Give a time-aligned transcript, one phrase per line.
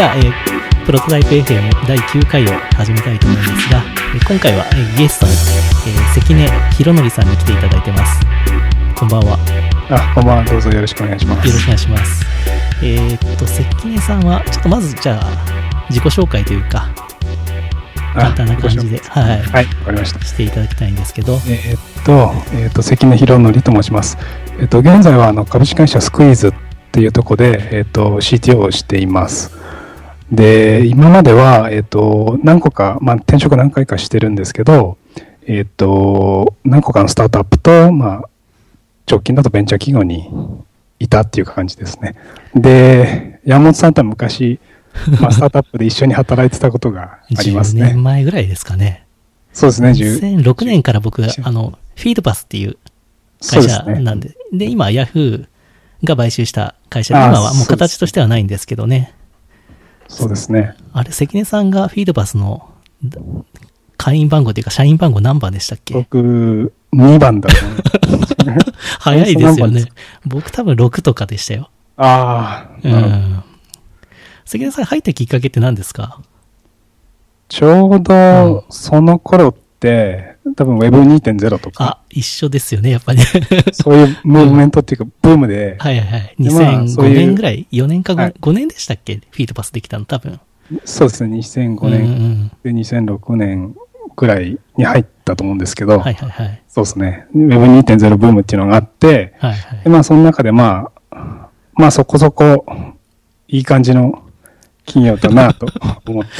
[0.00, 3.82] では、えー、プロトタイプ FM 第9回を始めたいと思うんですが、
[4.14, 5.32] えー今回は、えーゲストに、
[5.92, 8.20] えー関根博則さんに来ていただいてます。
[8.96, 9.32] こんばんは。
[9.32, 9.36] よ
[9.90, 10.44] あ、こんばんは。
[10.44, 11.46] どうぞよろしくお願いします。
[11.46, 12.24] ろしくお願いします。
[12.82, 16.88] えーっと、関根さんは、ちょっとまずじゃあ、自己紹介というか、
[18.14, 20.24] 簡単な感じで、はい、はい、わかりました。
[20.24, 24.16] していただきたいんですけど、えーっと、えーっと、関根博則と申します。
[24.58, 26.52] えーっと、現在はあの株式会社スクイーズっ
[26.90, 29.60] ていうところで、えーっと、CTO をしています。
[30.30, 34.96] で、今までは、えーっと、何個か、まあ、転職何回かしてるんですけど、
[35.46, 38.28] えーっと、何個かのスタートアップと、まあ、
[39.10, 40.30] 直近だとベンチャー企業に
[41.00, 42.14] いたっていう感じですね。
[42.54, 44.60] で、山本さんとは昔、
[45.20, 48.02] まあ、 スタートアップで一緒に働いてたことがあります10ね年。
[48.02, 49.04] 前ぐらいですかね。
[49.52, 52.76] そうですね、10 2006年から僕が、10あの、フィードパスっていう
[53.40, 54.04] 会社そうですね。
[54.04, 55.46] なんで、で、今、ヤフー
[56.06, 59.12] が買収した会社で、今はもう形としてはないんですけどね。
[60.10, 60.74] そうですね。
[60.92, 62.68] あれ、関根さんがフィードパスの
[63.04, 63.20] だ
[63.96, 65.94] 会員番号というか、社員番号何番でしたっけ？
[65.94, 67.78] 僕、2番だと思う。
[68.98, 69.84] 早いですよね。
[70.26, 71.70] 僕多分6とかでしたよ。
[71.96, 73.42] ああ、うん。
[74.44, 76.20] 関根さん入ったきっかけって何ですか？
[77.48, 79.60] ちょうど、その頃って、
[80.56, 83.20] 多分 Web2.0 とか、あ、一緒ですよね、やっぱり。
[83.72, 86.34] そういうムーブメントっていうか、ブームで、はいはいはい。
[86.38, 89.16] でまあそう2005いう年ぐらい ?4 年か 5,、はい5年でしたっけ？
[89.16, 90.38] フィードパスできたの多分。
[90.84, 93.74] そうですね、2005うんう年んで2006年
[94.16, 96.62] ぐらいに入ったと思うんですけど、はいはいはい。
[96.68, 99.90] そうですね、Web2.0 ブームっていうのがあって、はいはいで。
[99.90, 102.64] まあその中でまあ、まあそこそこ
[103.48, 104.22] いい感じの
[104.86, 105.66] 企業だなと
[106.06, 106.30] 思って、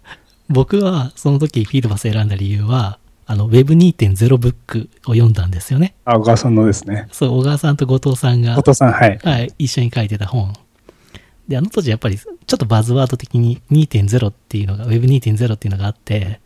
[0.48, 5.94] 僕はその時フィードパス選んだ理由は、あの Web2.0 ブックを読んだんですよね。
[6.04, 9.18] あ、小川さんのですね、そう、小川さんと後藤さんが後、藤さん、はい。
[9.22, 10.52] はい、一緒に書いてた本。
[11.48, 16.40] で、あの当時やっぱりちょっとバズワード的に2.0っていうのが、Web2.0 っていうのがあって、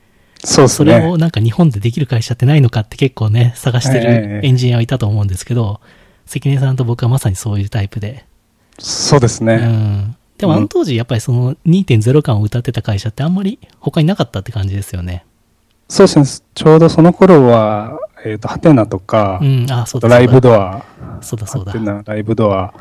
[0.44, 0.92] そうですね。
[0.92, 5.80] それをなんか日本でできる会社ってないのかって結構ね、探してえるえエンジニアはいたと思うんですけど、
[6.26, 8.24] 関根さんと僕はまさにそういうタイプで。
[8.78, 9.56] うそうですね。
[9.56, 10.16] ん。
[10.38, 15.24] でもあの当時やっぱりその2.0感を歌ってた会社ってあんまり他になかったって感じですよね。
[15.88, 16.46] そうですね。
[16.54, 20.40] ちょうどその頃は、えっ、と、ハテナとか、うん、あ、そうだライブア。
[20.40, 20.84] ドア、
[21.22, 21.84] そうだそうだハテ。
[21.84, 22.74] ナ、ライブドア、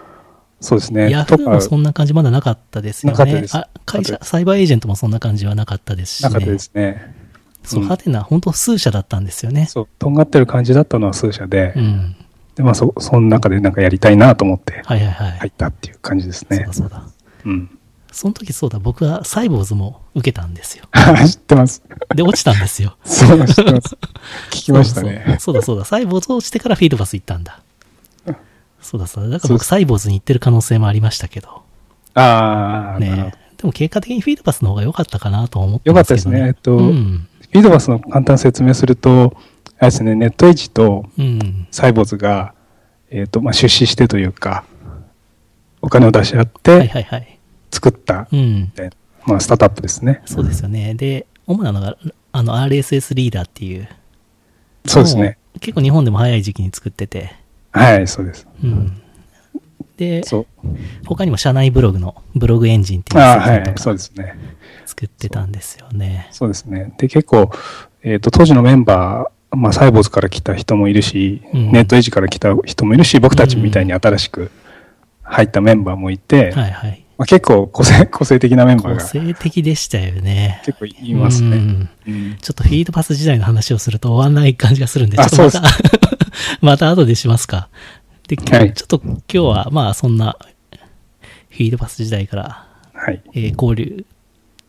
[0.59, 1.09] そうですね。
[1.09, 3.47] ヤフーもそんな感じまだなかったですよね。
[3.53, 6.29] あ、会社サイバーエージェントもそんな感じはなかったですしね。
[6.29, 7.15] なかったですね。
[7.63, 9.67] そう、うんハテナ、本当数社だったんですよね。
[9.67, 12.15] そう、とんがってる感じだったのは数社で、うん。
[12.55, 15.31] で、まあ、そ、その中でなんかやりたいなと思ってはいはいはい。
[15.39, 16.73] 入ったっていう感じですねそうだ。
[16.73, 17.03] そうだ。
[17.45, 17.77] うん。
[18.11, 20.85] その時そうだ、僕はサイボーズも受けたんですよ。
[21.27, 21.83] 知ってます。
[22.15, 22.97] で、落ちたんですよ。
[23.05, 23.97] そう、知ってます。
[24.49, 25.37] 聞きましたね。
[25.39, 27.61] そうだそうだ、サイボーズを落ちてからフィードパス行ったんだ。
[28.81, 29.31] そうだそうだ。
[29.31, 31.61] だから僕サイボーズに行ってる可能性もありましたけど。
[32.13, 33.57] ああ、ねど。
[33.57, 36.37] でも結果的にフィードパスの方が良かったかなと思ってますけど、ね。
[36.41, 36.47] ったですね。
[36.47, 37.27] えっと、うん。
[37.41, 39.35] フィードバスの簡単に説明すると、
[39.79, 41.67] あれですね、ネットエッジとうん。
[41.71, 42.53] サイボーズが、
[43.09, 44.63] えっ、と、まあ、出資してというか、
[45.87, 47.39] お金を出し合っはいて。
[47.71, 48.73] 作った、うん。
[49.25, 50.21] まあ、スタートアップですね。
[50.25, 50.95] そうですよね。
[50.95, 51.97] で、主なのが、
[52.33, 53.87] あの、RSS リーダーっていう。
[54.85, 55.37] そうですね。
[55.61, 57.33] 結構日本でも早い時期に作ってて。
[57.71, 58.45] はい、そうです。
[58.61, 59.01] うん。
[59.95, 60.23] で。
[61.05, 64.35] 他にも社内ブログのブログエンジンっていうああ、はいのを、そうですね。
[64.85, 66.27] 作ってたんですよね。
[66.31, 66.93] そうですね。
[66.97, 67.49] で、結構、
[68.03, 74.51] えっ、と、当時のメンバー、まあ、サイボーズから来た人もいるし、うんネットエッジから来た人もいるし、僕たちみたいに新しく
[75.29, 77.03] 入ったメンバーもいて、はいはい。
[77.17, 80.61] まあ、結構個性、 個性的なメンバー個が性的でしたよね。
[80.65, 81.57] 結構いますね。
[81.57, 85.61] うんうんちょっとフィードパス時代の話をすると終わんない感じがするんで、ちょあっとまた、
[86.61, 87.67] また後でしますか。
[88.27, 90.37] で、ちょっと今日はまあそんな
[91.49, 93.21] フィードパス時代から、はい。
[93.33, 94.05] えー交流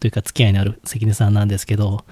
[0.00, 2.04] というか付き合いのある関根さんなんですけど、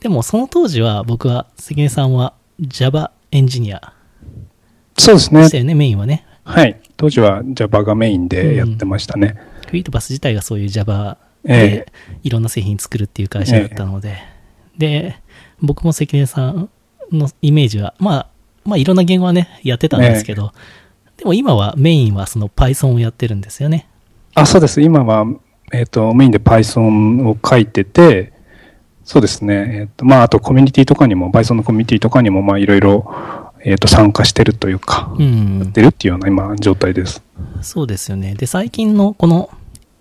[0.00, 3.92] でもその当時は僕は関根さんは Java エンジニア
[4.96, 5.58] そうですねでした。
[5.58, 6.24] よね、メインはね。
[6.44, 6.80] はい。
[6.96, 9.36] 当時は Java がメインでやってましたね。
[9.66, 11.92] フィードパス自体がそういう Java えで
[12.22, 14.18] いろんな製品作るっていう会社だったので、
[14.78, 15.16] で、
[15.60, 16.70] 僕も関根さん
[17.12, 18.28] のイメージは、まあ、
[18.64, 20.52] まあいろんな言語はね、やってたんですけど、
[21.16, 23.88] でも今はメインはその Python をやってるんですよね。
[24.34, 24.80] あ、そうです。
[24.80, 25.26] 今は、
[25.72, 28.32] えっ、と、メインで Python を書いてて、
[29.04, 29.80] そうですね。
[29.80, 35.72] えっ、と、まあ、あとコミュニティとかにも、Python のコミュニティとかにも、まあ、いろいろ、えっ、と、参加してるというか、うんやっ。
[35.72, 37.22] てるっていうような今、状態です。
[37.62, 38.34] そうですよね。
[38.34, 39.50] で、最近のこの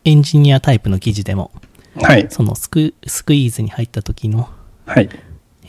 [0.06, 1.52] エンジニアタイプの記事でも、
[1.96, 2.28] はい。
[2.30, 4.50] そのスクスクイーズに入った時の、
[4.86, 5.10] はい。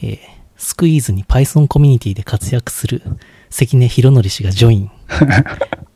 [0.03, 3.03] えースクイーズに Python コミュニティで活躍する
[3.51, 4.91] 関根博則氏がジョイン っ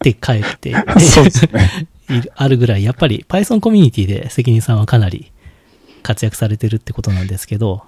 [0.01, 1.89] て書いて、そうですね。
[2.37, 5.33] あるぐらい、やっぱり Python コミュニティで関根さんはかなり
[6.03, 7.83] 活躍されてるってことなんですけど、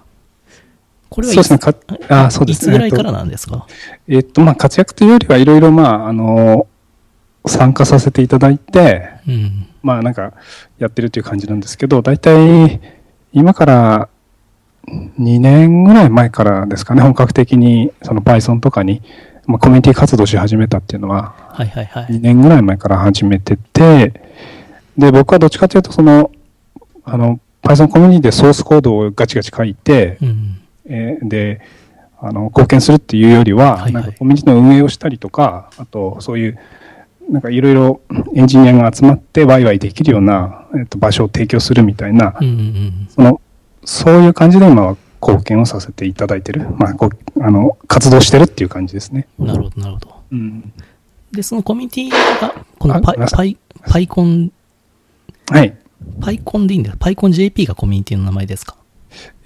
[1.13, 1.73] これはいつそうですね
[2.07, 3.67] かあそうですねいつぐらいからなんですか？
[4.07, 6.67] えっと、まあ、活躍というよりはいろいろ、まあ、あの、
[7.45, 9.67] 参加させていただいて、うん。
[9.83, 10.31] まあ、なんか、
[10.79, 12.79] やってるという感じなんですけど、大体、
[13.33, 14.09] 今から
[14.87, 19.01] 2年ぐらい前からですかね、本格的に、その Python とかに、
[19.47, 22.05] まあ、コミュニティ活動し始めたっていうのは、はいはいはい。
[22.05, 24.13] 2年ぐらい前から始めてて、
[24.97, 26.31] で、僕はどっちかというと、その、
[27.03, 30.60] あの、Python コミュニティでソースコードをガチガチ書いて、うん。
[30.85, 31.61] えーで、
[32.19, 36.59] あの、貢献するっていうよりは、はいはいなんかコミュニティの運営をしたりとか、あと、そういう、
[37.29, 38.01] なんかいろいろ
[38.35, 43.41] エンジニアが集まってワイワイできるような、えっと、場所を提供するみたいなうん、うんその、
[43.85, 46.67] そういう感じで今は貢献をさせていただいてる。
[46.77, 46.95] まあ、
[47.41, 49.27] あの、活動してるっていう感じですね。
[49.39, 49.47] うん。
[49.47, 50.15] なるほどなるほど。
[50.31, 50.73] うん。
[51.31, 53.57] で、そのコミュニティが、このあパパイ、
[53.87, 54.51] パイコン、
[55.49, 55.73] はい。
[56.19, 56.95] パイコンでいいんだよ。
[56.99, 58.75] パイコン JP がコミュニティの名前ですか？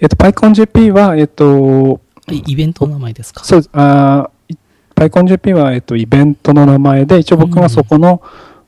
[0.00, 3.44] えっと、PyConJP は、えっと、イイベントの名前ですか？
[3.44, 3.70] そうです。
[3.72, 4.56] あー
[4.96, 8.22] PyConJP は、えっと、イベントの名前で、一応僕はそこの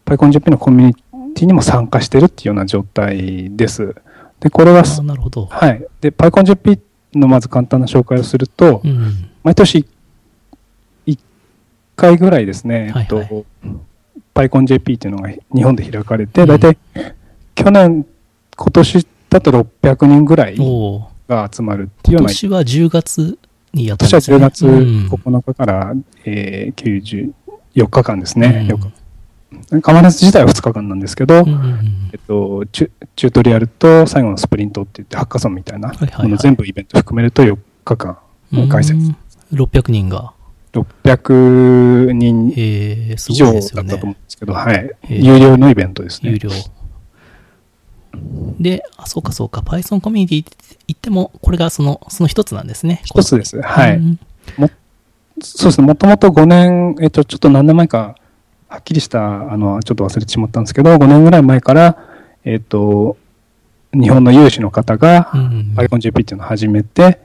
[0.04, 0.94] PyConJP のコミュニ
[1.34, 3.94] ティにも参加してるっていうような状態です。
[4.38, 5.46] で、これは、なるほど。
[5.46, 5.82] はい。
[6.02, 6.80] で、PyConJP
[7.14, 9.30] のまず簡単な紹介をすると、うん。
[9.42, 9.86] 毎年
[11.06, 11.18] 1
[11.96, 13.44] 回ぐらいですね、えっはいと、
[14.34, 16.76] PyConJP っていうのが日本で開かれて、うん大体、
[17.54, 18.04] 去年、
[18.54, 20.56] 今年だと600人ぐらい。
[21.28, 23.38] が集まるっていうような今年は10月
[23.75, 24.70] にやった今年はんですね。
[24.70, 25.94] 10月9日から、
[26.25, 27.32] えー、
[27.75, 28.69] 94日間ですね。
[28.72, 28.92] うん
[29.80, 38.19] カマネス自体は2日間なんですけど、うんうんうんえっと、チュチュートリアルと最後のスプリントって言ってハッカソンみたいなはいはいはいもの全部イベント含めると4日間
[38.52, 38.94] うん開催。
[38.94, 39.16] うん
[39.54, 40.34] 600人が。
[40.74, 44.12] 600人以上だったと思うん。
[44.12, 44.90] ですけど、はい。
[45.04, 46.32] えー有料のイベントですね。
[46.32, 46.50] 有料。
[48.61, 49.61] で、あ、そうかそうか。
[49.61, 53.00] Python コミュニティって言っても、これがその、その一つなんですね。
[53.05, 53.61] 一つです。
[53.61, 53.97] はい。
[53.97, 54.19] うん
[55.41, 55.87] そうですね。
[55.87, 58.17] もともと5年、えっと、ちょっと何年前か、
[58.69, 61.97] はっきりした、あの、ちょっと忘れてしまったんですけど、5年ぐらい前から、
[62.44, 63.17] えっと、
[63.94, 67.20] 日本の有志の方が、うん PyConJP っていうのを始めて、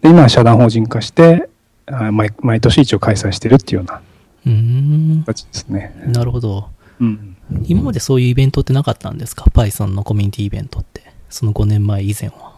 [0.00, 1.48] で、今は社団法人化して、
[1.86, 4.00] あ毎毎年一応開催してるっていうような
[4.46, 5.22] うん。
[5.26, 5.94] 形ですね。
[6.06, 6.68] なるほど。
[7.00, 7.36] うん。
[7.64, 11.00] 今までそういうイベントってなかったんですか ?Python のコミュニティイベントって。
[11.28, 12.52] その5年前以前は。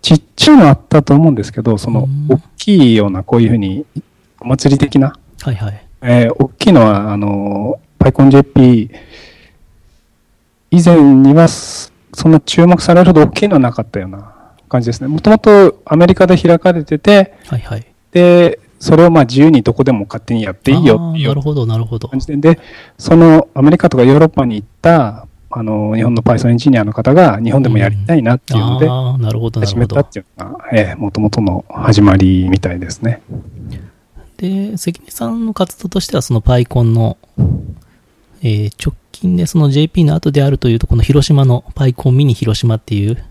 [0.00, 3.84] ちっちゃいのあったと思うんですけど、そのうん、大きいような、こういうふうに、
[4.40, 5.86] お祭り的な、はいはい。
[6.00, 8.90] えー大きいのは、あの、PyConJP
[10.70, 14.34] 以前には、そそんな注目されるほど大きいのはなかったような
[14.68, 15.08] 感じですね。
[15.08, 17.86] もともとアメリカで開かれてて、はいはい。
[18.12, 22.08] で、それをまあ自由にどこでも勝手にやっていいよあっていうーなるほど、なるほど。
[22.08, 22.58] 感じで、で、
[22.98, 30.10] そのアメリカとかヨーロッパに行った、あの、日本の Python エンジニアの方が日本でもやりたいなっていうので、ああ、なるほど、なるほど始めたっ。
[30.10, 33.22] ていうのが、ええ、もともとの始まりみたいですね。
[34.38, 37.18] で、関根さんの活動としては、その PyCon の、
[38.42, 43.22] えー直近でその JP の後であるというと、この広島の PyCon ミニ広島っていう、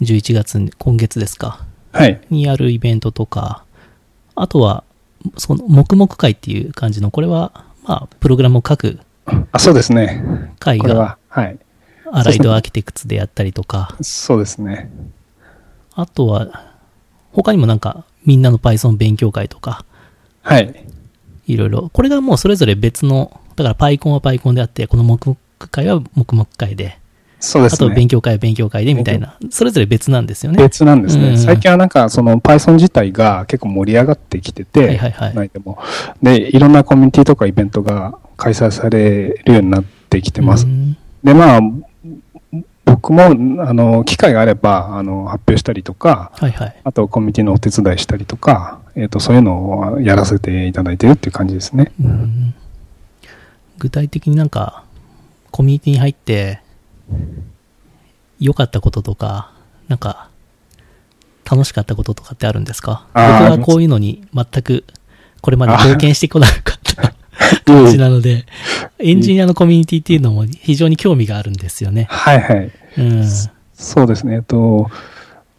[0.00, 2.20] 11月に、今月ですか、はい。
[2.30, 3.65] にあるイベントとか、
[4.36, 4.84] あとは、
[5.36, 9.00] その、黙々会っていう感じの、これは、まあ、プログラムを書く
[9.52, 10.22] あ、そうですね。
[10.58, 11.58] 会が、は、はい。
[12.12, 14.90] アライドアーキテクツでやったりとか、そうですね。
[15.94, 16.72] あとは、
[17.32, 19.84] 他にもなんか、みんなの Python 勉強会とか、
[20.42, 20.86] はい。
[21.46, 21.90] いろいろ。
[21.92, 25.38] これがもうそれぞれ別の、だから PyCon は PyCon であって、この黙々
[25.70, 26.98] 会は黙々会で、
[27.38, 27.94] そうですね。
[27.94, 30.58] 勉強会は勉強会でみたいな、それぞれ別なんですよね。
[30.58, 31.30] 別なんですね。
[31.30, 35.78] うん最近はなんか、その Python 自体が結構盛り上がってきてて、はいはいはい内でも。
[36.22, 40.68] で、いろんなコミュニティとかイベントが開催されるようになってきてますう。
[40.68, 41.60] んで、まあ、
[42.86, 43.28] 僕も、あ
[43.72, 46.76] の、機会があれば、あの、発表したりとか、はいはい。
[46.84, 51.92] あとコミュニティのお手伝いしたりとか、えっ、と、そういうのをやらせていただいてるっていう感じですね。
[52.00, 52.54] うん
[53.78, 54.84] 具体的になんか、
[55.50, 56.60] コミュニティに入って、
[58.38, 59.52] 良かったこととか、
[59.88, 60.28] なんか、
[61.48, 63.06] 楽しかったこととかってあるんですか？
[63.14, 64.84] 僕はこういうのに全く、
[65.40, 67.14] これまで貢献してこなかった
[67.64, 68.46] 感じなので、
[68.98, 72.08] エンジニアのコミュニティっていうのも非常に興味があるんですよね。
[72.10, 72.72] はいはい。
[72.98, 73.24] うん。
[73.74, 74.36] そうですね。
[74.36, 74.90] えっと、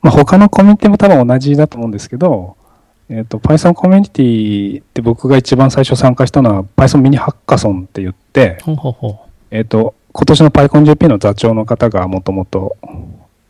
[0.02, 2.58] まあ、他のコミュニティも多分同じだと思うんですけど、
[3.10, 12.76] えっと、Python コミュニティって僕が一番最初参加したのは Python ミニハッカソンって言って、ほうほうほえっと、今年の PyConJP の座長の方がもともと、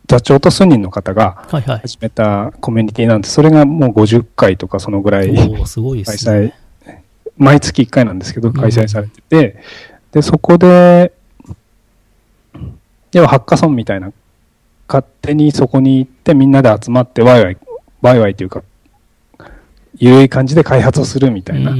[0.06, 1.46] 座長と数人の方が。
[1.80, 6.52] 始めたコミュニティなんで、それがもう50回とかそのぐらい開催。、
[7.38, 9.56] 毎月1回なんですけど、開催されてて、
[10.12, 11.12] で、そこで、
[13.14, 14.12] 要はハッカソンみたいな、
[14.86, 17.56] 勝手にそこに行ってみんなで集まってワイワイ、
[18.02, 18.62] ワイワイというか、
[19.96, 21.74] ゆるい感じで開発をするみたいな。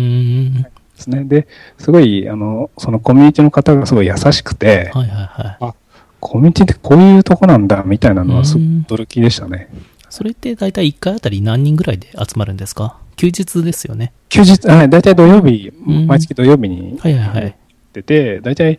[1.07, 1.25] うんですね。
[1.25, 5.23] で、すごい、あの、そのコミュニティの方がすごい優しくて、はいは
[5.61, 5.75] いはい。
[6.21, 9.69] コミュニティってこういうとこなんだ、みたいなのはすごいうん驚きでしたね。
[10.11, 12.97] それって大体1回あたり何人ぐらいで集まるんですか？
[13.17, 14.13] 休日ですよね。
[14.31, 17.55] 休日、はい、大体土曜日、うん毎月土曜日にはいはいはい。
[17.93, 18.79] 出て、大体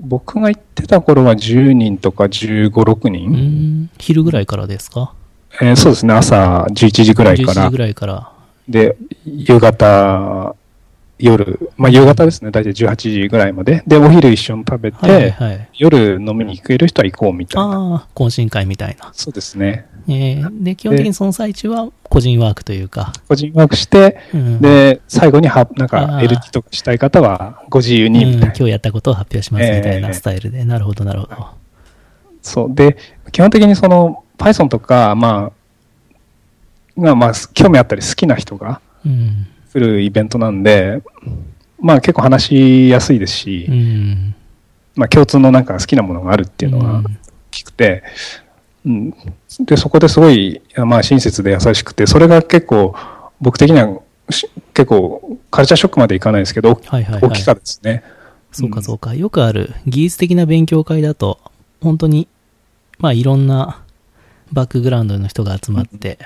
[0.00, 3.90] 僕が行ってた頃は10人とか15、6う人、ん。
[3.98, 5.12] 昼ぐらいからですか？
[5.62, 8.32] えーそうですね、朝11時ぐらいか ?11 ら時ぐ、らいから。
[8.68, 10.54] で、夕方、
[11.18, 15.68] 夜、まあ夕方ですね、大体18時ぐらいまで、で、お昼一緒に食べて、はいはいはい。
[15.78, 17.68] 夜飲みに行ける人は行こうみたいな。
[17.68, 19.10] ああ、懇親会みたいな。
[19.12, 19.86] そうですね。
[20.08, 23.12] えーで、基本的にその最中は個人ワークというか。
[23.28, 28.46] 個人ワークして、うん、で、最後には、なんか LT とかしたい方はご自由うんにみたいな。
[28.46, 30.64] 今日やったことを発表しますみたいええなスタイルで。
[30.64, 31.48] なるほどなるほど。
[32.42, 32.74] そう。
[32.74, 32.96] で、
[33.32, 35.50] 基本的にその Python とか、ま
[36.96, 39.46] あ、が、まあ、興味あったり好きな人がうん。
[39.72, 41.02] 来るイベントなんで、
[41.80, 44.34] まあ結構話しやすいですし、うん。
[44.96, 47.10] まあ共通のなんか好きなものがあるっていうのはうん大
[47.50, 48.02] きくて、
[48.84, 49.14] うん。
[49.60, 52.94] で、そこですごい、まあ親切で優しくて、それが結構
[53.40, 57.22] 僕的にはし結構カルチャーショックまでいかないですけど、はいはいはい。
[57.22, 58.02] 大きかですね。
[58.52, 59.14] そうかそうか。
[59.14, 61.38] よくある技術的な勉強会だと、
[61.80, 62.28] 本当に、
[62.98, 63.82] まあいろんな
[64.52, 66.18] バックグラウンドの人が集まって、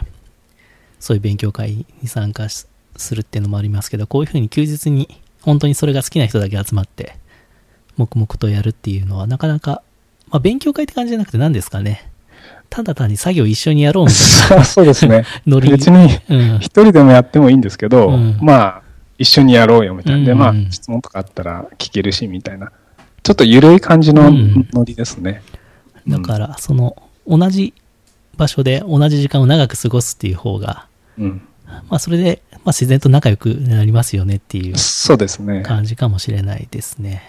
[1.01, 2.67] そういう勉強会に参加し
[3.03, 7.17] するっていうのもありますけど、こういうふうに休日に本当にそれが好きな人だけ集まって、
[7.97, 9.83] 黙々とやるっていうのはなかなか、
[10.29, 12.11] まあ勉強会って感じじゃなくて何ですかね。
[12.71, 15.27] ただ単に作業一緒にやろうみたいそう そうですね。
[15.45, 15.71] なノリ。
[15.71, 16.57] 別にうん。
[16.59, 18.83] 一人でもやってもいいんですけど、うんまあ、
[19.19, 20.25] 一緒にやろうよみたいな。
[20.25, 22.73] で、うんまあ、質問とかあったら聞けるし、みたいな。
[23.23, 25.43] ちょっと緩い感じのうんノリですね。
[26.09, 27.75] だから、その、同じ
[28.37, 30.87] 場所で同じ時間を長く過ごすっていう方が、
[31.19, 31.43] うん。
[31.89, 35.63] まあそれで、まあ自然と仲良くなりますよねっていうそうですね。
[35.63, 37.23] 感じかもしれないですね。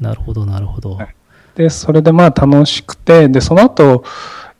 [0.00, 0.94] なるほど、なるほど。
[0.94, 1.14] はい
[1.56, 4.04] で、それでまあ楽しくて、で、その後、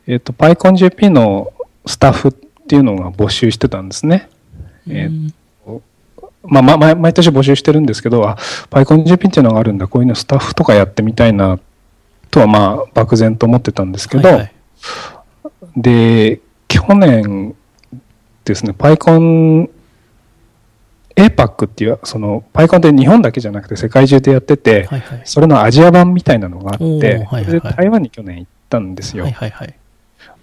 [0.07, 1.53] えっ、と、PyConJP の
[1.85, 4.29] スタッフっていうのが募集してたんですね。
[4.89, 5.33] えーうん
[6.49, 8.37] まあ、ま毎毎年募集してるんですけど、あ、
[8.71, 11.59] PyConJP っていうのがあるんだ、こういうのスタッフとかやってみたいな、
[12.31, 14.53] とはまあ、漠然と思ってたんですけど、はいはい
[15.75, 17.55] で、去年
[18.47, 19.69] ですね、PyCon
[21.15, 25.21] APAC っていう、その PyCon って日本だけじゃなくて世界中でやってて、はいはい。
[25.25, 29.23] それのアジア版みたいなのがあって、はいはいで台湾に去年行ったんですよ。
[29.23, 29.73] はいはいはい。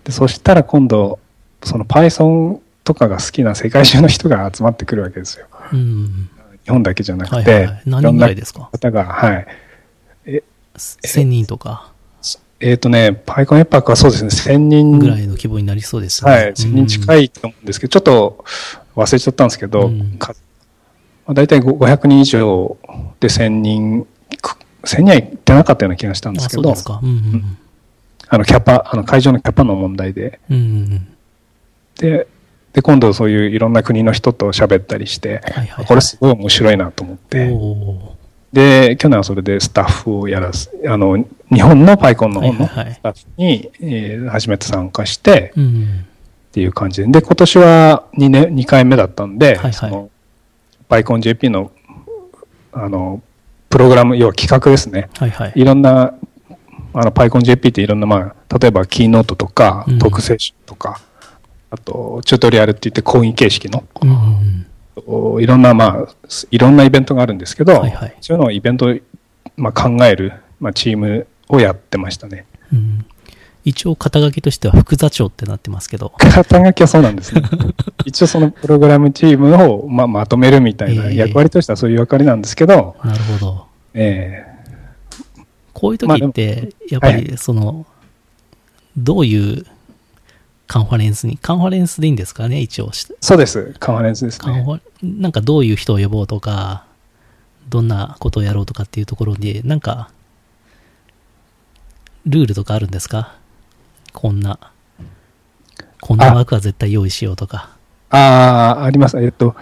[0.05, 1.21] でそしたら今度、
[1.63, 5.47] その Python とかが好きな世界中の人が集まってくるわけですよ。
[5.73, 6.29] うん。
[6.65, 7.83] 日本だけじゃなくて、はいはいはい。
[7.87, 8.69] 何人ぐらいですか？
[8.73, 9.47] 方が、はい。
[10.77, 11.93] ?1000 人とか
[12.67, 16.31] えっ、とね、PyCon APAC はそうですね、1000人ぐらいの規模になりそうですね。
[16.31, 17.25] はい、1000人近い。
[17.27, 18.45] いと思うんですけど、ちょっと
[18.97, 20.35] 忘れちゃったんですけど、うんか
[21.27, 22.79] まあ大体ご500人以上
[23.21, 24.07] で1000人、
[24.41, 26.75] く1000人は行ってなかったような気がしたんですあ、けど、
[28.29, 30.57] あのキャパ、あの会場のキャパの問題で、うん。
[30.57, 30.67] うんう
[30.97, 31.09] ん
[31.97, 32.27] で、
[32.73, 37.29] で、今度そういういろんな国の人と喋ったりして、はいはいはいこれすごい面白いなと思っうん。
[37.29, 38.17] て、お
[38.55, 41.17] で、去年はそれでスタッフをやらす、あの、
[41.53, 45.53] 日本の PyCon の方のはいはいはいスタッフに、えー初めて参加して。
[45.57, 47.09] っていう感じで。
[47.09, 50.09] で、今年は2年、2回目だったんで、はいはいその、
[50.89, 51.73] PyConJP の、
[52.73, 53.21] あの、
[53.69, 55.09] プログラム、要は企画ですね。
[55.19, 55.53] はいはい。
[55.57, 56.15] いろんな、
[56.93, 61.01] あの、PyConJP っていろんな、まあ、例えば、キーノートとかうん、特性集とか、
[61.71, 64.64] あと、チュートリアルって言って講義形式の、うん
[65.41, 66.15] いろんな、まあ、
[66.51, 68.95] いろんなイベントがあるんですけど、はいはいそういうのをイベント、
[69.57, 72.47] まあ、考える、まあ、チームをやってましたね。
[72.73, 73.07] うん。
[73.65, 76.13] 一応肩書きとしては副座長ってなってますけど。
[76.19, 77.43] 肩書きはそうなんですね。
[78.05, 83.67] 一応そのプログラムチームを、まあ、まとめるみたいなええ役割としてはそういう役割なんですけど、なるほど。
[83.95, 84.45] え
[85.73, 87.87] こういう時って、やっぱはりその、
[88.97, 89.67] どういう
[90.67, 92.91] カンファレンスに、カンファレンスでいいんですかね、一応
[93.21, 93.75] そうです。
[93.79, 94.81] カンファレンスですね。
[95.03, 96.87] なんかどういう人を呼ぼうとか、
[97.69, 100.11] どんなことをやろうとかっていうところで、なんか、
[102.27, 103.37] ルールとかあるんですか？
[104.15, 104.59] こんな、
[106.01, 107.71] こんな枠は絶対用意しようとか。
[108.11, 109.19] ああ、あります。
[109.19, 109.55] えっと、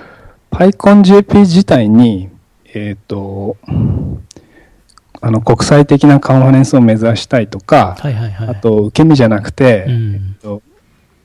[0.53, 2.29] PyConJP 自体に、
[2.75, 3.57] えっと、
[5.21, 8.49] あの、国際的なカンファレンスを目指したいとか、はいはいはい。
[8.49, 10.15] あと、受け身じゃなくて、うん。
[10.15, 10.63] えっと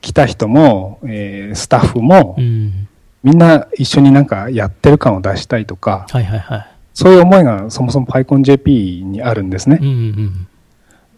[0.00, 2.88] 来た人も、えースタッフも、うん。
[3.22, 6.66] みんな一緒になんかやってる感を出したいとか、はいはいはい。
[6.94, 9.78] そういう思いがそもそも PyConJP にあるんですね。
[9.80, 10.48] うんうん。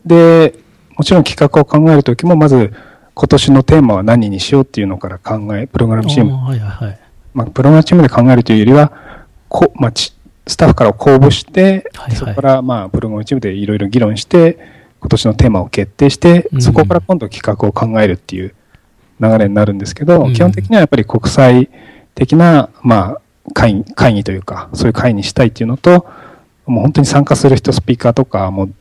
[0.05, 0.55] で、
[0.97, 2.73] もちろん企画を考えるときも、まず
[3.15, 6.99] 今年のテーマは何にしようっていうのから考え、プログラムチーム、はいはいはい。
[7.35, 8.93] まあ、プログラムチームで考えるというよりは、
[9.49, 10.15] こまあ、ち
[10.47, 14.59] スタッフから公募して、はいはいそこからまあプログラムチームでいろいろ議論して、
[15.01, 18.55] 今年のテーマを決定してう、んそこから今度企画を考えるっていう
[19.21, 21.69] 流れになるんですけど、うん基本的にはやっぱり国際
[22.15, 23.21] 的な、まあ、
[23.53, 26.07] 会議会議というか、そういう会にしたいっていうのと、
[26.67, 28.75] もう本当に参加する人、スピーカーとか、もう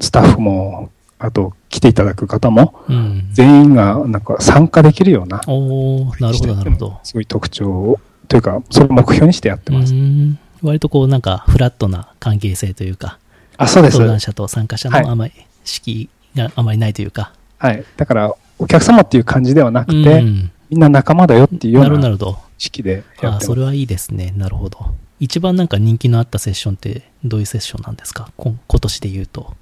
[0.00, 3.28] スタッフも、あと来ていただく方も、うん。
[3.32, 7.00] 全員がなんか参加できるような、おー、なるほどなるほど。
[7.02, 9.92] すごい特徴というか、それを目標にしてやってうます。
[9.92, 10.38] ん。
[10.62, 13.18] 割とこうなんかフラットな関係性というか、
[13.56, 13.94] あ、そうです。
[13.94, 15.32] 登壇者と参加者はいのあまり、
[15.64, 17.32] 敷居があまりないというか。
[17.58, 17.84] はい。
[17.96, 22.38] だから、お客様っていう感じではなくて、うんみんな仲間だよっていうよなうなるほどなるほど。
[22.56, 23.44] 意識でやって。
[23.44, 24.32] それはいいですね。
[24.36, 24.78] なるほど。
[25.18, 28.30] 一番なんか人気のあったセッションってどういうセッションなんですか？
[28.36, 29.52] こ今年で言うと。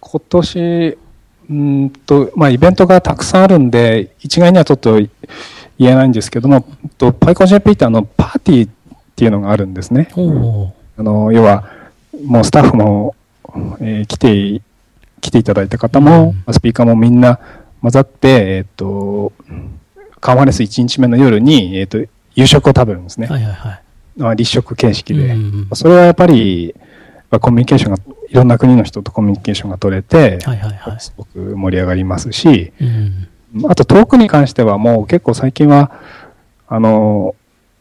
[0.00, 5.10] 今年、うーんと、まあ、イベントがたくさんあるんで、一概にはちょっと言
[5.80, 6.64] えないんですけども、
[6.96, 8.70] と PyConJP ってあの、パーティーっ
[9.16, 10.08] ていうのがあるんですね。
[10.96, 11.68] あの、要は、
[12.24, 13.14] もうスタッフも、
[13.80, 14.62] えー来て、
[15.20, 17.38] 来ていただいた方も、うんスピーカーもみんな
[17.82, 19.32] 混ざって、えっ、と、
[20.20, 21.98] カンファレンス1日目の夜に、えっ、と、
[22.34, 23.26] 夕食を食べるんですね。
[23.26, 23.82] はいはいはい。
[24.16, 25.26] まあ立食形式で。
[25.26, 26.74] うんそれはやっぱり、
[27.30, 31.00] まあコミュニケーションが、いろんな国の人とコミュニケーションが取れて、はいはいはい。
[31.00, 33.70] すごく盛り上がりますし、うん。
[33.70, 35.90] あとトークに関してはもう結構最近は、
[36.68, 37.34] あの、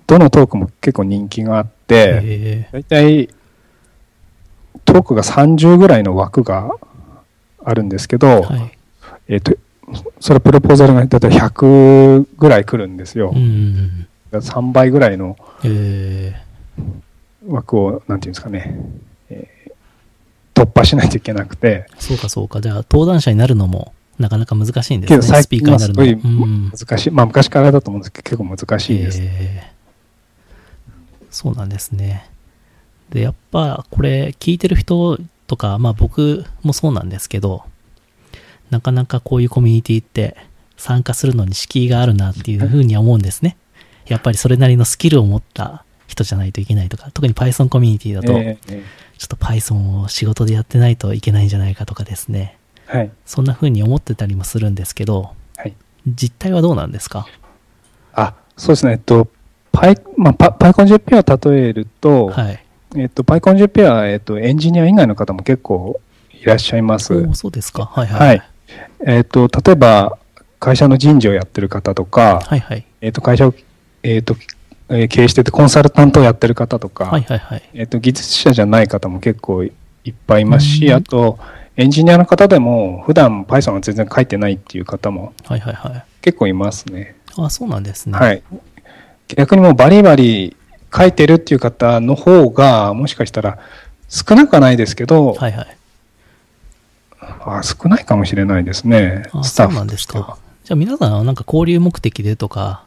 [0.08, 3.30] どのトークも結構人気があって、え大体、
[4.86, 6.72] トークが30ぐらいの枠が
[7.64, 8.72] あるんですけど、ー、はい。
[9.28, 9.56] えっ、と、
[10.20, 13.40] それプロポーザルが大体100ぐらい来るんですよう。
[13.40, 14.08] ん。
[14.32, 16.36] 3倍ぐらいのえ
[17.48, 18.78] 枠を、なんていうんですかね、
[19.30, 19.60] えー
[20.56, 22.60] 突破しないといけなくて、ー、そうかそうか。
[22.60, 25.18] じゃあ、登壇者になるのもなかなか難しいんですね。
[25.20, 26.30] けど最スピーカ近ーになるのも。
[26.30, 26.72] はすごいうん。
[26.72, 29.20] 難しい、まあ昔からだと思うんですけど、結構難しいです。
[29.22, 29.80] えー
[31.32, 32.28] そうなんですね。
[33.10, 37.64] で、やっぱこれ聞いてる人とか、まあ僕もそうなんですけど、
[38.70, 40.36] なかなかこういうコミュニティって
[40.78, 43.58] 参加するのに敷居があるなっていうふうには思うんですね。
[44.08, 52.58] やっぱりそれなりのスキルを持った人じゃないといけないとか、特に Python コミュニティだと、ちょっと Python を仕事でやってないといけないんじゃないかとかですね。
[52.88, 53.12] ーはい。
[53.26, 55.74] そんな風に思ってたりもするんですけど、はい。
[56.08, 57.28] 実態はどうなんですか？
[58.14, 58.94] あ、そうですね。
[58.94, 59.28] えっと、
[59.72, 62.64] パイ、まあ、パ PyConJP を例えると、はい。
[62.96, 66.00] えっと、PyConJP は、えっと、エンジニア以外の方も結構
[66.32, 67.30] いらっしゃいます。
[67.36, 67.86] そうですか。
[67.86, 68.28] はいはい。
[68.30, 68.42] はい。
[69.06, 70.18] えっと、例えば、
[70.60, 72.86] 会社の人事をやってる方とか、はいはい。
[73.02, 73.54] えっと、会社を、
[74.04, 74.36] えっと、
[74.90, 77.64] えー経営しててコンサルタントをやってる方とか、はいはいはい。
[77.74, 79.72] えっと、技術者じゃない方も結構い
[80.10, 81.40] っぱいいますし、うんあと、
[81.78, 86.04] エンジニアの方でも、普段 Python は全然書いてないっていう方もはいはいはい。
[86.22, 87.16] 結構いますね。
[87.38, 88.18] あ、そうなんですね。。
[88.18, 88.42] はいい。
[89.36, 90.58] 逆にもうバリバリ
[90.96, 93.60] 書いてるっていう方の方が、もしかしたら
[94.10, 95.78] 少なくはないですけど、はいはい。
[97.22, 99.24] あ少ないかもしれないですね。
[99.34, 100.38] あ、スタッそうなんですか。
[100.64, 102.84] じゃあ皆さんはなんか交流目的でとか、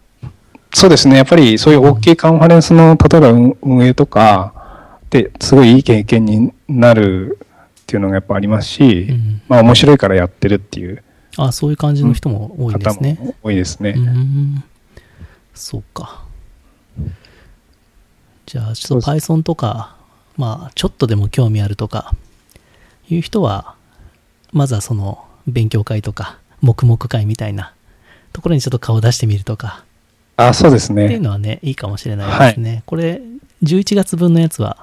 [0.75, 1.17] そうですね。
[1.17, 7.39] やっぱりそういう大きいカンファレンスの、例えば運運営とか、ですごいいい経験になる
[7.83, 11.03] っていうのがやっぱありますし、うんまあ面白いからやってるっていう
[11.37, 13.19] あ、そういう感じの人も多いんで方すね。
[13.21, 13.91] も多いですね。
[13.91, 14.65] うーん。
[15.55, 16.25] そうか。
[18.47, 19.97] じゃあ、ちょっと Python とか、
[20.37, 22.15] まあ、ちょっとでも興味あるとか、
[23.09, 23.75] いう人は、
[24.53, 27.73] まずはその、勉強会とか、黙々会みたいな
[28.33, 29.85] ところにちょっと顔出してみるとか、
[30.37, 31.19] あ、そうですっていうね。
[31.19, 32.83] のはね、いいかもしれないですね。
[32.87, 33.21] これ、
[33.63, 34.79] 11月分のやつは、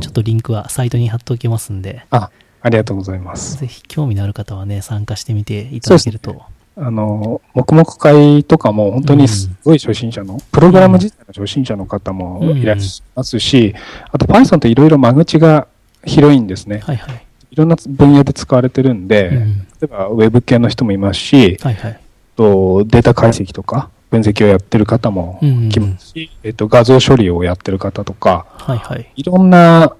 [0.00, 2.30] ちょっとリンクはサイトに貼っておきますんで、あ、
[2.62, 3.58] ありがとうございます。
[3.58, 6.42] ぜひ興味のある方はね、参加してみていただけると。
[6.76, 13.74] あの、黙々会とかも本当にすごい初心者の、プログラム自体の初心者の方もいらっしゃいますし、
[14.10, 15.68] あと Python っていろいろ間口が
[16.04, 16.80] 広いんですね。
[16.80, 17.26] はいはい。
[17.54, 22.00] いろんな分野で使われてるんで、うん例えばウェブ系の人もいますし、はいはい。
[22.34, 29.12] とデータ解析とか分析をやってる方もうん来ますし、えっと、画像処理をやってる方とか、はいはい。
[29.14, 29.94] いろんな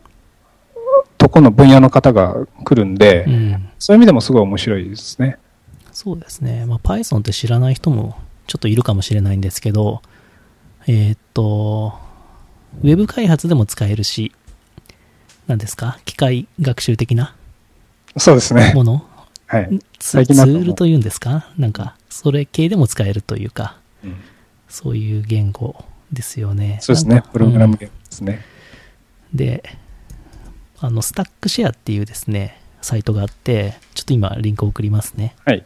[1.17, 3.69] とこの分野の方が来るんで、うん。
[3.79, 5.39] そういう意味でもすごい面白いですね。
[5.93, 6.67] そうですね。
[6.67, 10.03] まあ、Python って知らない人もちょっといるかもしれないんですけど、
[10.89, 11.93] えーっと、
[12.83, 14.33] ウェブ開発でも使えるし、
[15.47, 15.99] 何ですか？
[16.05, 17.37] 機械学習的な
[18.17, 18.73] そうですね。
[18.75, 19.07] もの？
[19.47, 19.79] はい。
[19.99, 21.51] ツールというんですか？
[21.59, 24.17] なんか、それ系でも使えるというか、うん
[24.67, 26.79] そういう言語ですよね。
[26.81, 27.07] そうです。
[27.07, 28.45] ねプログラムうん言語ですね。
[29.33, 29.63] で、
[30.81, 35.37] あの、スタックシェアっていうですね、サイトがあって、ちょっと今リンクを送りますね。
[35.45, 35.65] はい。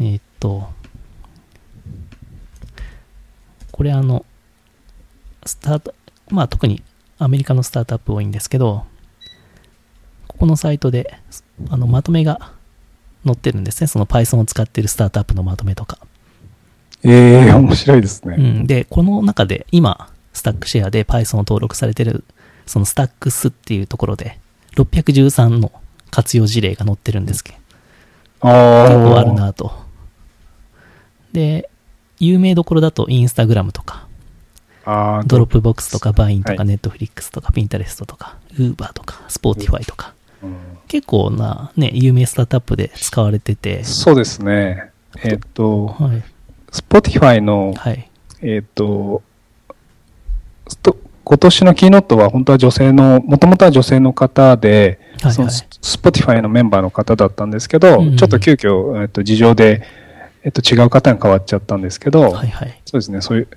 [0.00, 0.68] えーっと、
[3.70, 4.24] これあの、
[5.46, 5.94] スタート、
[6.30, 6.82] まあ特に
[7.18, 8.86] アメリカのスタートアップ多いんですけど、
[10.44, 11.18] ここのサイトで、
[11.70, 12.52] あの、まとめが
[13.24, 13.86] 載ってるんですね。
[13.86, 15.98] その Python を使ってるスタートアップのまとめとか。
[17.02, 18.36] ええ面白いですね。
[18.38, 18.66] うん。
[18.66, 22.24] で、この中で今、 StackShare で Python を登録されてる、
[22.66, 24.38] その Stacks っていうところで、
[24.76, 25.72] 613の
[26.10, 27.54] 活用事例が載ってるんですけ
[28.42, 28.88] ど、ああ。
[28.90, 29.72] 結構あるなと。
[31.32, 31.70] で、
[32.20, 34.06] 有名どころだとインスタグラムとか、
[34.84, 40.23] ああ、ドロップボックスとかバインとかはいネットフリックスとかピンタレストとか、ウーバーとか、 Spotify とか、うん
[40.88, 44.90] 結構なね、有名スタートアップで使われてて、そうですね。
[45.22, 46.22] えっと、はい。
[46.70, 48.10] Spotify の、はい。
[48.42, 49.22] えっと、
[50.68, 59.82] スト今年の keynote は本当は女性の、もともとは女性の方で、はいそのはい Spotify のメンバーの方だったんですけど、うんうんちょっと急遽、えっと、事情で、
[60.42, 62.80] えっと、違う方に変わっちゃったんですけど、はいはい。
[62.84, 63.48] そうですね、そういう、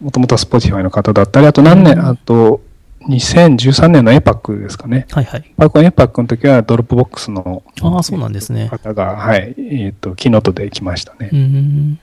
[0.00, 2.60] もともとは Spotify の方だったり、あと何年、うんあと、
[3.08, 5.06] 2013年の APAC ですかね。
[5.10, 5.54] はいはい。
[5.56, 8.68] PyCon APAC の時はドロップボックスのああ、そうなんですね。
[8.68, 11.34] 方が、はい、えっ、と、 keynote で来ましたねう。
[11.34, 11.98] ーん。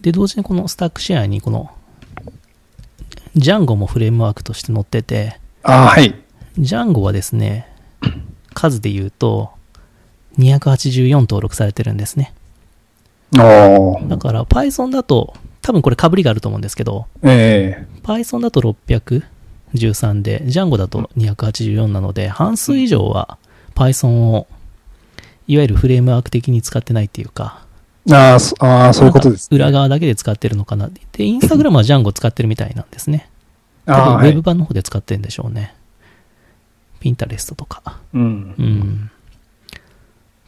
[0.00, 1.70] で、同時にこのスタックシェアにこの、
[3.36, 6.14] ジャンゴもフレームワークとして載ってて、ああ、はい。
[6.58, 7.68] ジャンゴはですね、
[8.54, 9.50] 数で言うと、
[10.38, 12.32] 284登録されてるんですね。
[13.32, 13.38] だ
[14.18, 18.60] から Python だと、多分これ被りがあると思うんですけど、え Python だと
[19.74, 23.38] 613で、Django だと284なので、半数以上は
[23.74, 24.46] Python を、
[25.46, 27.64] いわゆるフレームワーク的に使ってないっていうか、
[28.08, 30.88] えああ、そあーそういうことです、裏側だけで使ってるのかな。
[31.12, 33.28] で、インスタグラムは Django 使ってるみたいなんですね。
[33.86, 34.42] ああ、はいウェブ。
[34.42, 35.74] 版の方で使ってるんでしょうね。
[37.00, 37.98] ピンタレストとか。
[38.14, 38.62] うんう。
[38.62, 39.10] ん。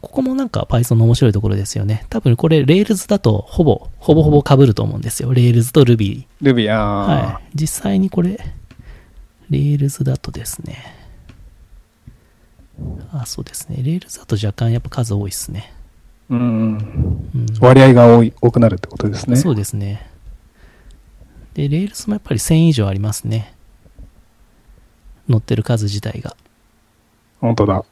[0.01, 2.05] ここもなんか Python の面白いところですよね。
[2.09, 5.31] 多分これ Rails だとほぼ、ほぼほぼ被ると思うんですよ。
[5.33, 6.25] Rails と Ruby。
[6.41, 7.43] Ruby、ああ、はい。
[7.55, 8.37] 実際にこれ、
[9.49, 10.77] Rails だとですね。
[13.11, 13.77] あ、そうですね。
[13.79, 15.73] Rails だと若干やっぱ数多いですね。
[16.29, 17.29] うんうん。
[17.35, 19.35] うん、割合が多い多くなるってことですね。
[19.35, 20.09] そうですね。
[21.53, 23.53] で、Rails もやっぱり1000以上ありますね。
[25.29, 26.35] 載ってる数自体が。
[27.39, 27.85] 本当だ。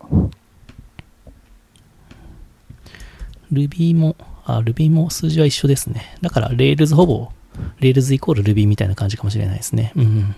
[3.52, 6.18] Ruby も、あ、Ruby も数字は一緒ですね。
[6.22, 7.32] だから Rails ほぼ、
[7.80, 9.92] Rails イコール Ruby みたいな感じかもしれないですね。
[9.96, 10.36] うんうん。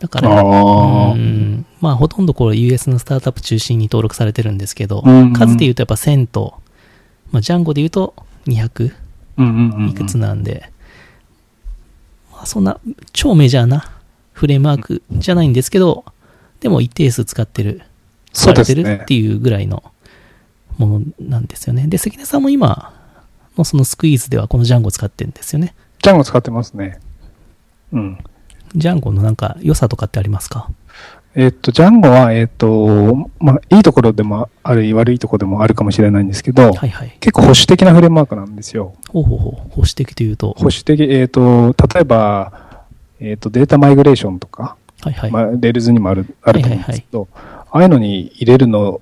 [0.00, 1.16] だから、う。
[1.16, 6.54] んまあほとんどこれ US のスタートアップ中心に登録されてるんですけど、うんうん数で言うとやっぱ1000と、
[7.30, 8.14] まあ、ジャンゴで言うと
[8.46, 8.92] 200
[9.36, 9.88] うんうんうんうん。
[9.90, 10.70] いくつなんで、
[12.32, 12.80] まあそんな
[13.12, 13.92] 超メジャーな
[14.32, 16.04] フレームワークじゃないんですけど、
[16.60, 17.82] でも一定数使ってる、
[18.32, 19.82] そうですね使われてるっていうぐらいの
[20.78, 21.86] ものなんですよね。
[21.86, 22.92] で、関根さんも今
[23.56, 25.74] のそのスクイーズではこのジャンゴを使ってるんですよね。
[26.02, 26.98] ジャンゴ使ってますね。
[27.92, 28.18] うん。
[28.74, 30.70] ジャンゴのなんか良さとかってありますか？
[31.36, 37.16] えっと、ジャンゴは、えっと、まあ、いいところでもある、悪いところでもあるかもしれないんですけど、はいはい。
[37.20, 38.94] 結構保守的なフレームワークなんですよ。
[39.08, 39.52] ほうほうほう。
[39.70, 40.54] 保守的というと？
[40.58, 42.84] 保守的、えっと、例えば、
[43.20, 45.30] えっと、データマイグレーションとか、はいはい。
[45.30, 49.00] まあ、 Rails にもある、あると思うんですけど、ああいうのに入れるの、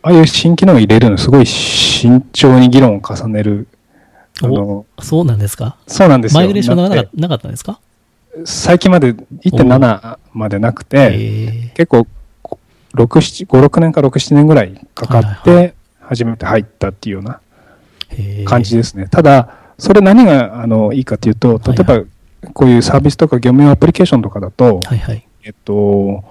[0.00, 3.68] ああいう新機能を入れるの、すごい慎重に議論を重ねる。
[4.40, 5.76] あの、そうなんですか？
[5.86, 6.40] そうなんですよ。
[6.40, 7.74] マイグレーションがなかなかったんですか？
[7.74, 7.80] て
[8.44, 12.06] 最近まで1.7までなくて、え結構、
[12.94, 17.40] 6、7、5、6年か6、7年ぐらいかかって、初めて入ったっていうような
[18.44, 19.08] 感じですね。
[19.08, 22.04] ただ、それ何があのいいかというと、例えば、
[22.52, 25.26] こういうサービスとか業務用アプリケーションとかだと、はいはい。
[25.42, 26.24] えっと、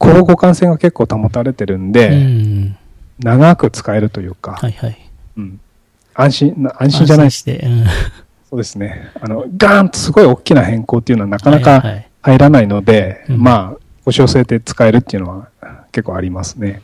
[0.00, 2.76] 交互換性が結構保たれてるんで、うん。
[3.18, 5.10] 長く使えるというか、はいはい。
[5.36, 5.60] うん
[6.18, 7.84] 安心な、安心じゃないして、うん。
[8.56, 9.10] そうですね。
[9.20, 11.82] あの、ガーンとすごい大きな変更っていうのはなかなか
[12.22, 15.50] 入らないので、うんまあ、腰を据えて使えるっていうのは
[15.92, 16.80] 結構ありますね。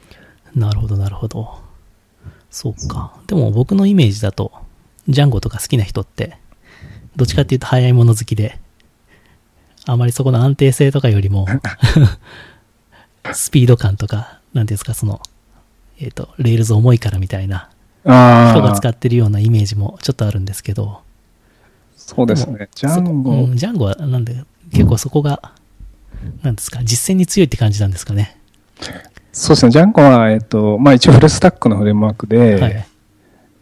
[0.54, 1.60] なるほど、なるほど。
[2.50, 3.14] そうか。
[3.26, 4.52] でも僕のイメージだと、
[5.08, 6.36] Djangoとか好きな人って、
[7.16, 8.58] どっちかっていうと早いもの好きで、
[9.86, 11.46] あまりそこの安定性とかよりも、
[13.32, 15.22] スピード感とか、なんていうんですか、その、
[15.98, 17.70] えっ、と、 Rails重いからみたいな、
[18.04, 21.00] 人が使、ってるようなイメージもちょっとあるんですけど、
[22.14, 22.68] そうですね。
[22.74, 25.52] Django、うん Djangoはなんで、結構そこが、
[26.42, 28.36] なんですか、実践に強いって感じなんですかね。
[29.32, 29.70] そうですね。
[29.72, 32.86] Djangoは、えっと、まあ一応フルスタックのフレームワークで、はい。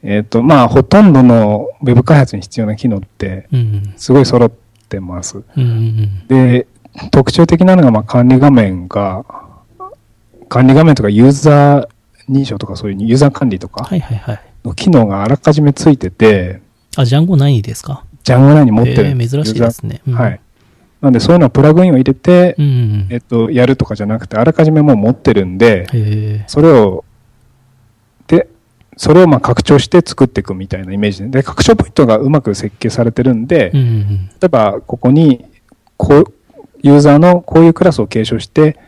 [0.03, 3.95] えっ、と、まあ、ほとんどのウェブ開発に必要な機能って、うん。
[3.99, 4.51] すごい揃っ
[4.89, 5.37] てます。
[5.57, 6.67] うんうんで、
[7.13, 9.25] 特徴的なのが、まあ、管理画面が、
[10.49, 11.89] 管理画面とかユーザー
[12.31, 13.73] 認証とかそういうユーザー管理とうん。
[13.75, 14.41] かはいはいはい。
[14.65, 16.61] の機能があらかじめついてて、
[16.97, 18.05] あ、ジャンゴないですか？
[18.25, 20.03] ジャンゴ内に持ってるえー珍しいですね。
[20.07, 20.41] うんはい。。
[21.01, 23.07] なんでそういうのはプラグインを入れて、うんうん。
[23.11, 26.45] えっと、やるとかじゃなくて、あらかじめもう持ってるんで。
[26.47, 27.05] それを、
[28.27, 28.49] で、
[28.97, 35.47] それをまあ拡張して作っていくみたいなイメージで、で、拡張ポイントがうまく設計されてるんで、うんうん例えばここに、
[35.97, 36.35] こう、
[36.83, 38.79] ユーザーのこういうクラスを継承して、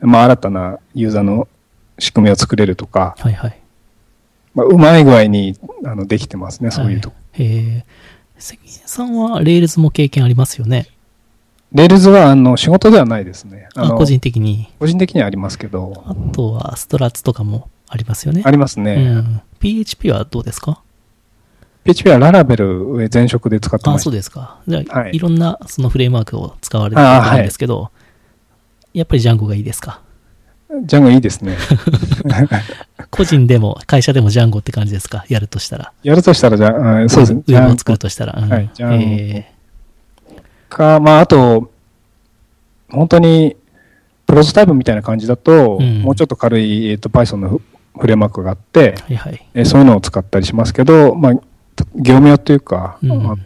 [0.00, 1.48] まあ新たなユーザーの
[1.98, 3.58] 仕組みを作れるとか、はいはい。
[4.54, 7.16] まあ、うまい具合にあのできてますね、そういうとこ。
[7.36, 7.84] はい。
[8.38, 10.88] 関根さんは Rails も経験ありますよね。
[11.72, 13.68] Rails はあの仕事ではないですね。
[13.74, 14.68] あ、の個人的に。
[14.78, 18.42] 個人的にはありますけど、あとは Struts とかもありますよね。
[18.44, 18.94] ありますね。
[18.94, 19.40] うん。
[19.58, 20.80] PHP はどうですか
[21.84, 24.04] ？PHP はララベル前職で使ってあ、ました。
[24.04, 24.60] そうですか。
[24.66, 27.02] じゃあ、はいい、ろんなそのフレームワークを使われて
[27.36, 27.90] るんですけど、
[28.94, 30.00] やっぱり Django がいいですか？
[30.84, 31.56] Djangoいいですね。
[33.10, 35.24] 個人でも会社でも Django って感じですか？
[35.28, 35.92] やるとしたら。
[36.02, 37.42] やるとしたらじゃあ、あそうですね。
[37.46, 38.38] ウェブを作るとしたら。
[38.40, 39.50] うんはい Djangoえ
[40.68, 41.70] か、まあ、あと、
[42.90, 43.56] 本当に、
[44.26, 47.62] プロトタイプみたいな感じだと、うんもうちょっと軽い、えっと Python のフ
[47.98, 49.46] フレームワークがあって、ーはいはい。
[49.54, 51.32] えそういうのを使ったりしますけど、まあ、
[51.96, 53.38] 業務用というか、うんあの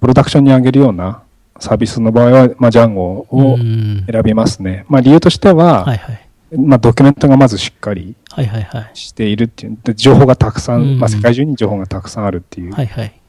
[0.00, 1.22] プロダクションに上げるような
[1.58, 4.84] サービスの場合は、まあ、ジャンゴをうん選びますね。
[4.88, 6.20] まあ、理由としては、はいはい。
[6.56, 8.90] まあ、ドキュメントがまずしっかりはいはいはい。
[8.94, 13.20] しているっていう、で情報がたくさん、うんまあ、世界中に情報がたくさんあるっていう,、はいはい。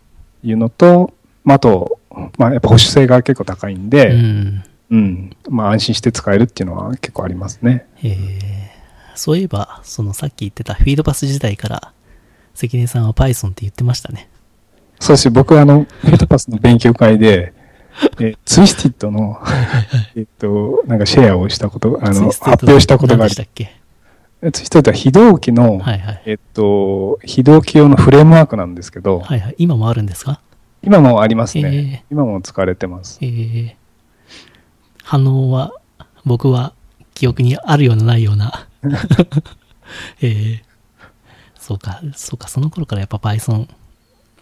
[0.44, 2.00] いうのと、まあ、あと、
[2.38, 4.64] まあ、やっぱ保守性が結構高いんで、うん。
[4.92, 5.36] うん。
[5.50, 7.86] まあ安心して使えるっていうのは結構ありますね。
[8.04, 8.62] えー
[9.14, 11.94] そういえば、そのさっき言ってたフィードパス時代から、
[12.56, 14.30] 関根さんは Python って言ってましたね。
[15.00, 17.54] そうです僕はあの、フィートパスの勉強会で、
[18.20, 19.40] えツイスティッドの、
[20.16, 23.36] えっと、なんかシェアをしたこと、あの、発表したことがある何でし。
[23.38, 23.76] たっけ？
[24.52, 26.22] ツイスティッドは非同期の、はいはい。
[26.26, 29.56] えっと、非同期用のフレームワークなんですけど、はいはい。
[29.60, 30.42] 今もあるんですか？
[30.84, 31.64] 今もありますね。
[31.64, 33.20] えー今も使われてます。
[33.22, 33.74] えー、
[35.04, 35.74] 反応は、
[36.26, 36.74] 僕は
[37.14, 38.68] 記憶にあるようなないような。
[40.22, 40.60] えー、
[41.60, 43.68] そうか、そうか、その頃からやっぱ Python、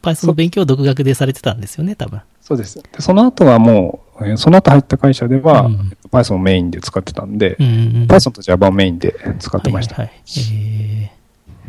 [0.02, 2.22] Python の勉強を独学でされてたんですよね、多分。
[2.50, 2.82] そうです。
[2.82, 5.70] でその後はもう、えーその後入った会社では、
[6.12, 8.08] Python をメインで使ってたんで、うんうんうん。
[8.08, 9.96] Python と Java をメインで使ってました。
[9.98, 10.22] はいはい、はい。
[10.56, 11.12] え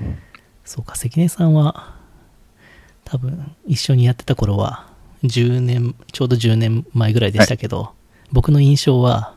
[0.01, 0.11] ー、
[0.65, 1.95] そうか、関根さんは、
[3.05, 4.87] 多分、一緒にやってた頃は、
[5.23, 7.91] 10年、ちょうど10年前ぐらいでしたけど、
[8.33, 9.35] 僕の印象は、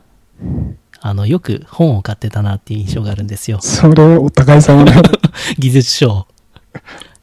[1.00, 3.58] あの、よく本を買ってたなっていう印象があるんですよ。
[3.60, 4.92] それをお互い様で
[5.58, 6.26] 技術書。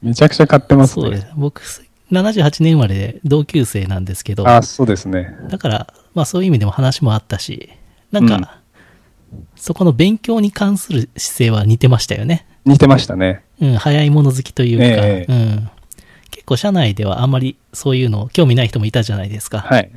[0.03, 1.03] めちゃくちゃ買ってますね。
[1.03, 1.27] そうです。
[1.35, 1.61] 僕、
[2.11, 5.35] 78年生まれで同級生なんですけど、あ、そうですね。
[5.49, 7.69] だから、まあそういう意味でも話もあったし、
[8.11, 8.47] なんか、うん
[9.55, 12.45] そこの勉強に関する姿勢は似てましたよね。
[12.65, 13.43] 似てましたね。
[13.61, 15.69] うん、早いもの好きというか、ええうん。
[16.31, 19.59] 結構社内ではあんまりそういうの興味ない人もいたじゃないですか。
[19.59, 19.91] はい。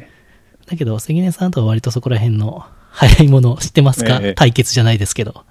[0.67, 5.45] だけど、関根さんとは割とそこら辺の早いもの知ってますか、ええ対決じゃないですけど。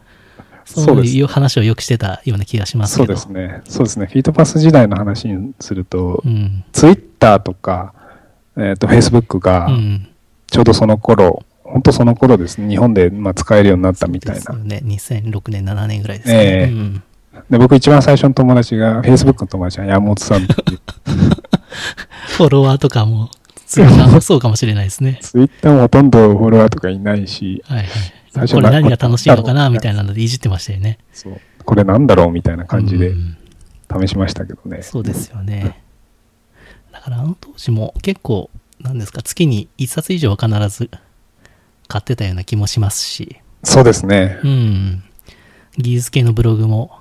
[0.65, 3.15] そういう話をよくしてたような気がしますそうけど。
[3.15, 3.61] ですね。
[3.65, 4.05] そうですね。
[4.05, 6.63] フィートパス時代の話にすると、うん。
[6.71, 7.93] ツイッターとか、
[8.57, 10.07] えっ、と、フェイスブックがう、ん。
[10.47, 12.69] ちょうどその頃、本当その頃ですね。
[12.69, 14.35] 日本で、まあ、使えるようになったみたいな。
[14.35, 14.81] ですよね。
[14.85, 16.35] 2006年、7年ぐらいですね。
[16.35, 17.03] ええうん。
[17.49, 20.79] で、僕一番最初の友達が、フェイスブックの友達は山本さんっていう。
[22.37, 23.29] フォロワーとかも、
[23.73, 25.19] そうかそうかもしれないですね。
[25.21, 27.77] ツイッターもほとんどフォロワーとかいないし、はい
[28.35, 28.49] はい。
[28.49, 30.99] これ何が楽しいのかなみたいなのでいじってましたよね。
[31.11, 31.41] そう。
[31.65, 33.37] これなんだろうみたいな感じでうん
[34.01, 34.81] 試しましたけどね。
[34.81, 35.81] そうですよね。
[36.91, 40.89] だからあの当時も結構、なんですか、月に1冊以上は必ず
[41.87, 44.39] 買ってたような気もしますし、そうですね。
[44.43, 45.03] うん。
[45.77, 46.99] 技術系のブログも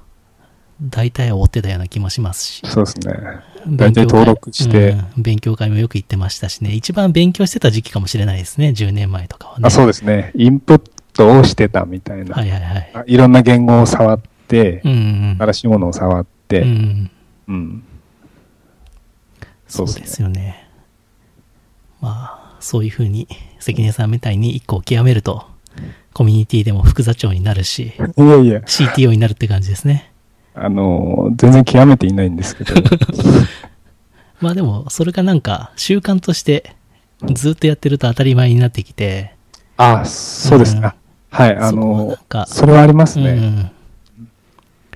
[0.81, 2.63] 大体は追ってたような気もしますし。
[2.67, 3.15] そうですね。
[3.69, 6.73] 大体登録してうん勉強会もよく行ってましたしね。
[6.73, 8.71] 一番勉強してた時期かもしれないですね。
[8.71, 9.63] 10年前とかはね。
[9.67, 10.33] あそうですね。
[10.35, 10.83] インプッ
[11.13, 12.35] トをしてたみたいな。
[12.35, 12.91] はいはいはい。
[12.95, 15.37] あいろんな言語を触ってう、ん。
[15.39, 17.55] 新しいものを触って、ううん。
[17.55, 17.85] ん。
[19.69, 20.69] そそううですねですよね。
[22.01, 23.29] まあ、そういうふうに、
[23.61, 25.47] 関根さんみたいに一個を極めると、
[26.13, 30.12] コミュニティでも副座長になるし、 いやいや、CTO になるって感じですね。
[30.55, 32.75] あの、全然極めていないんですけど、
[34.41, 36.75] まあでも、それがなんか、習慣として、
[37.33, 39.35] ずっとやってると当たり前になってきて、
[39.77, 40.81] あ、そうですね。
[40.85, 40.95] あ
[41.31, 43.31] はい、あの、かそれはありますね。
[43.31, 43.71] うん。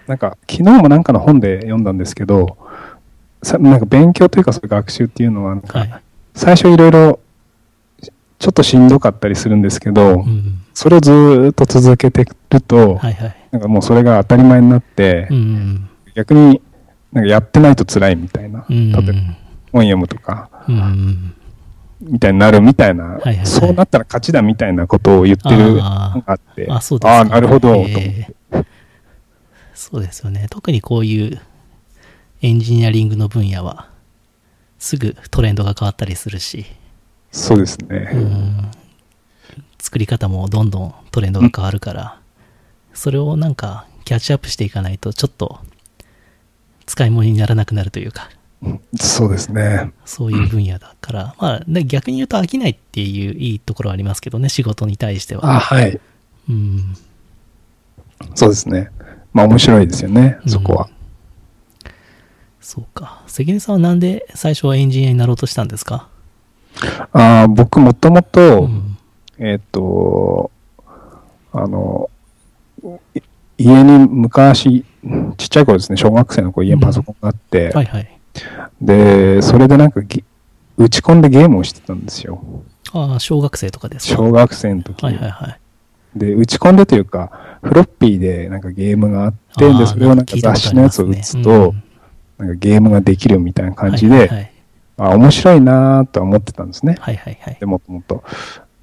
[0.07, 2.59] なんか、昨日もなんかの本で読んだんですけど、
[3.42, 6.03] さなんか勉強というか学習っていうのはなんか、はい。
[6.35, 7.21] 最初いろいろ
[8.38, 10.61] ちょっとしんどかったりするんですけど、うん。
[10.77, 13.37] それをずーっと続けてると、はいはい。
[13.51, 15.89] なんかもうそれが当たり前になって、うん。
[16.15, 16.61] 逆に
[17.15, 18.93] なんかやってないと辛いみたいな、うん。
[18.93, 19.12] 例えば
[19.73, 21.35] 本読むとか、うん。
[22.03, 26.75] みたいになるみたいな、はいはいはいそうなったら勝ちだみたいなことを言ってるのあがあって、あ。
[26.75, 27.93] ああ、なるほど、と思って。
[28.53, 28.67] えー
[29.75, 30.47] そうですよね。
[30.51, 31.41] 特にこういう
[32.43, 33.89] エンジニアリングの分野は、
[34.79, 36.67] すぐトレンドが変わったりするし、
[37.31, 38.11] そうですね。
[39.87, 42.18] うん、作り方もどんどんトレンドが変わるから、
[42.92, 45.61] それをなんかキャッチアップしていかないと、ちょっと
[46.87, 48.29] 使い物にならなくなるというか、
[48.96, 49.92] そうですね。
[50.05, 55.57] そういう分野だから、まあ、ね逆に言うと飽きないっていういいところはありますけどね、仕事に対しては。
[55.57, 56.01] あはい。
[56.49, 56.94] うん、
[58.35, 58.90] そうですね。
[59.33, 60.88] まあ面白いですよね、そこは。
[62.61, 63.22] そうか。
[63.29, 66.09] 関根さんはなんで最初はエンジニアになろうとしたんですか？
[67.12, 68.96] ああ僕もともと、うん
[69.38, 70.51] えっ、と、
[71.53, 72.11] あの、
[73.14, 73.20] い
[73.59, 74.85] 家に昔、
[75.37, 78.18] ちっちゃい頃ですね、小学生の頃家にパソコンがあって、はいはい。
[78.81, 80.25] で、それでなんかぎ
[80.77, 82.42] 打ち込んでゲームをしてたんですよ。
[82.92, 84.16] ああ、小学生とかですか？
[84.16, 85.09] 小学生の時に。
[85.09, 85.61] はいはいはい。
[86.18, 91.75] で、打ち込んでというか、フロッピーでなんかゲームがあって、で、それをなんか雑誌のやつを打つと、
[92.38, 94.53] なんかゲームができるみたいな感じで、はいはいはい
[94.99, 96.96] あ、面白いなーとは思ってたんですね。
[97.01, 97.66] はいはいはいで、。
[97.66, 98.25] もともと。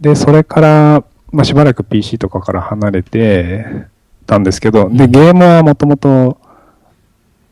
[0.03, 3.87] で、それから、まあ、しばらく PC とかから離れて
[4.27, 6.37] たんですけど、で、うんゲームはもともと、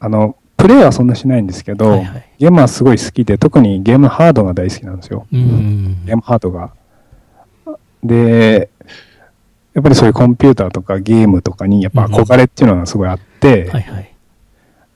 [0.02, 5.28] あの、プレイはそんなしないんですけど、はいはいゲームはすごい好きで、特にゲームハードが大好きなんですよ。
[5.32, 6.72] うんゲームハードが。
[8.04, 8.70] で、
[9.74, 14.14] やっぱりそういうコンピューターとかゲームとかにやっぱ憧れっていうのがすごいあって、はいはい。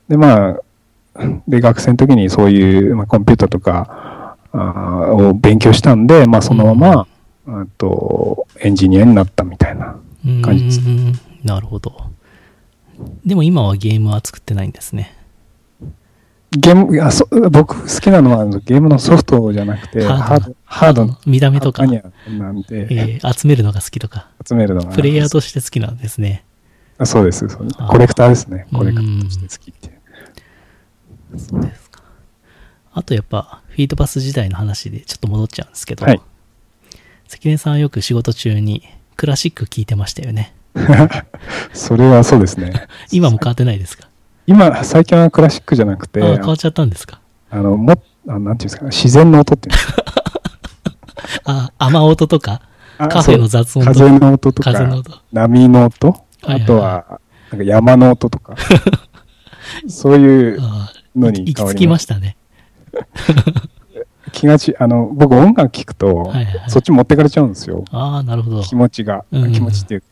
[0.10, 0.60] で、まあ、
[1.48, 7.08] で、学生の時にそういう、まあ、コンピューターとかあーを勉強したんで、まあ、そのまま、
[7.48, 10.00] あと、エンジニアになったみたいな。
[10.26, 10.82] うん感じです
[11.44, 11.96] なるほど。
[13.24, 15.16] でも今はゲームは作ってないんですね。
[16.52, 24.92] ゲーム、あそ僕好きなのはゲームのソフトじゃなくて、ハードハード、の、見た目とか、なんで、えー集めるのが好きとか、集めるのが。
[24.92, 26.46] プレイヤーとして好きなんですね。
[26.98, 28.68] あそうですそうですコレクターですね。
[28.74, 29.90] コレクターとして好きってい
[31.36, 31.40] う。
[31.40, 32.02] そうですか。
[32.94, 36.22] あとやっぱ、フィードパス時代の話でちょっと戻っちゃうんですけど、はい
[37.28, 38.84] 関根さんはよく仕事中に
[39.18, 40.54] クラシック聞いてましたよね。
[41.74, 42.88] それはそうですね。
[43.12, 44.08] 今も変わってないですか？
[44.48, 47.20] 今、最近はクラシックじゃなくて、変わっちゃったんですか？
[47.50, 50.04] あの、も、あなんていうんですか、自然の音っていうんですか？
[51.46, 52.62] あ、雨音とか、
[52.98, 55.12] あカフェの雑音と風か、の音とか、風の音。
[55.34, 57.20] 波の音、はいはいあとは、
[57.52, 58.56] なんか山の音とか、
[59.88, 62.36] そういうあのあ、行き着きましたね。
[64.32, 67.86] 気がち、あの、僕音楽聴くと、はいはいはいそっち持ってかれちゃうんですよ。
[67.92, 68.62] ああ、なるほど。
[68.64, 70.08] 気持ちが、うん気持ちっていうか、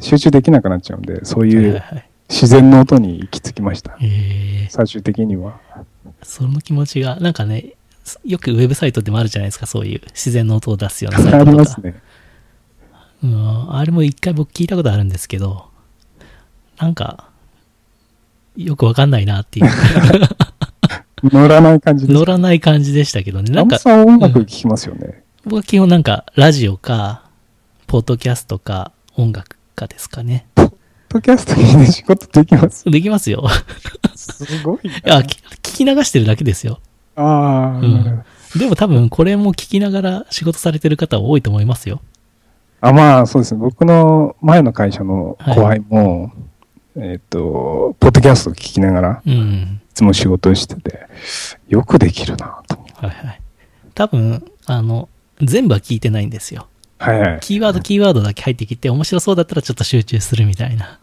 [0.00, 3.96] 集中できなくなっちゃうんで、そうはいいうはいはい自然の音に行き着きました。
[4.00, 5.60] えー最終的には。
[6.22, 7.74] その気持ちが、なんかね、
[8.24, 11.50] よくウェブサイトでもあるじゃないですか、そういう自然の音を出すようなサイトあとか。
[11.50, 11.94] りますね。
[13.22, 15.66] うん、あれも一回僕聞いたことあるんですけど、
[16.78, 17.28] なんか、
[18.56, 19.66] よくわかんないなっていう、
[21.22, 22.06] 乗らない感じ。
[22.10, 23.52] 乗らない感じでしたけどね。
[23.54, 25.22] なんか、さん音楽聴きますよね。
[25.44, 27.24] 僕は基本なんか、ラジオか、
[27.86, 30.46] ポッドキャストか、音楽かですかね。
[30.54, 30.72] ポッ
[31.08, 32.84] ドキャスト聞いて仕事できます？
[32.90, 33.46] できますよ。
[34.16, 36.80] すごい いや、き聞き流してるだけですよ。
[37.16, 37.22] な。
[37.22, 38.22] ああ、うん
[38.58, 42.00] でも多分これも聞きながら仕事されてる方多いと思いますよ。
[42.82, 43.60] あ、まあ、そうですね。
[43.60, 46.32] 僕の前の会社の後輩も、
[46.96, 49.80] えっ、と、ポッドキャストを聞きながら、うん。
[49.92, 51.06] いつも仕事をしてて、
[51.68, 52.76] よくできるなと。
[52.94, 53.40] はいはい。
[53.94, 55.10] 多分、あの、
[55.42, 56.66] 全部は聞いてないんですよ。
[56.98, 57.40] はいはい。
[57.40, 60.98] キーワード、キーワードだけ入ってきて、面白そうだったらちょっと集中するみたいな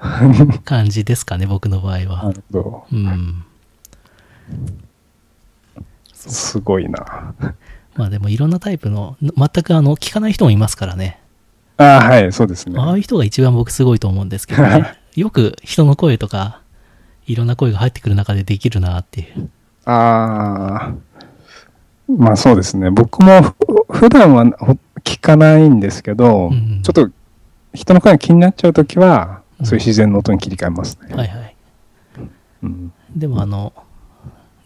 [0.64, 2.32] 感じですかね、僕の場合なは。
[2.32, 2.86] るほど。
[2.92, 3.44] うん。
[6.14, 7.34] すごいな。
[7.94, 11.20] まあでもいろんなタイプの、全くあの、聞かない人もいますからね。
[11.76, 12.78] ああ、はい、そうですね。
[12.78, 14.98] ああいう人が一番僕すごいと思うんですけどね。
[15.16, 16.59] よく人の声とか、
[17.30, 19.48] いろんな声が入ってくる中でできるなっていう。
[19.84, 20.94] ああ、
[22.08, 22.90] まあそうですね。
[22.90, 23.42] 僕も
[23.88, 27.10] ふ普段はほ聞かないんですけど、うんちょっと
[27.72, 31.14] 人の声が気になっちゃうときは、うんそういう自然の音に切り替えますね。
[31.14, 31.56] はいはい。
[32.62, 33.74] うん、でもあの、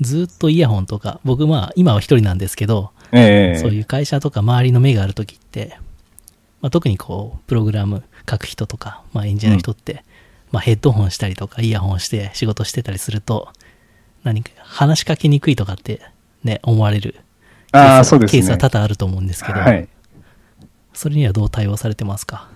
[0.01, 5.79] ずっとイヤホンとか、僕まあ今は一人なんですけど、ええそういう会社とか周りの目があるときって、
[6.61, 10.05] まあ、特にこう、プログラム書く人とか、まあエンジニアの人って、
[10.55, 13.49] まあヘッドホンしたりとかイヤホンして仕事してたりすると、
[14.23, 16.01] 何か話しかけにくいとかって
[16.45, 17.17] ね、思われる
[17.73, 18.41] ああ、そうですね。
[18.41, 19.89] ケースは多々あると思うんですけど、はい。
[20.93, 22.49] それにはどう対応されてますか？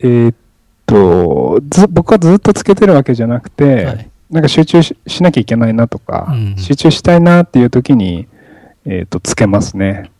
[0.00, 0.34] えーっ
[0.86, 8.26] と、ず僕はずっとつけてるわけじゃなくて、はいなんか集中ししなきゃいけないなとか、うん集中したいなっていう時に、
[8.86, 10.10] えーっと、つけますね。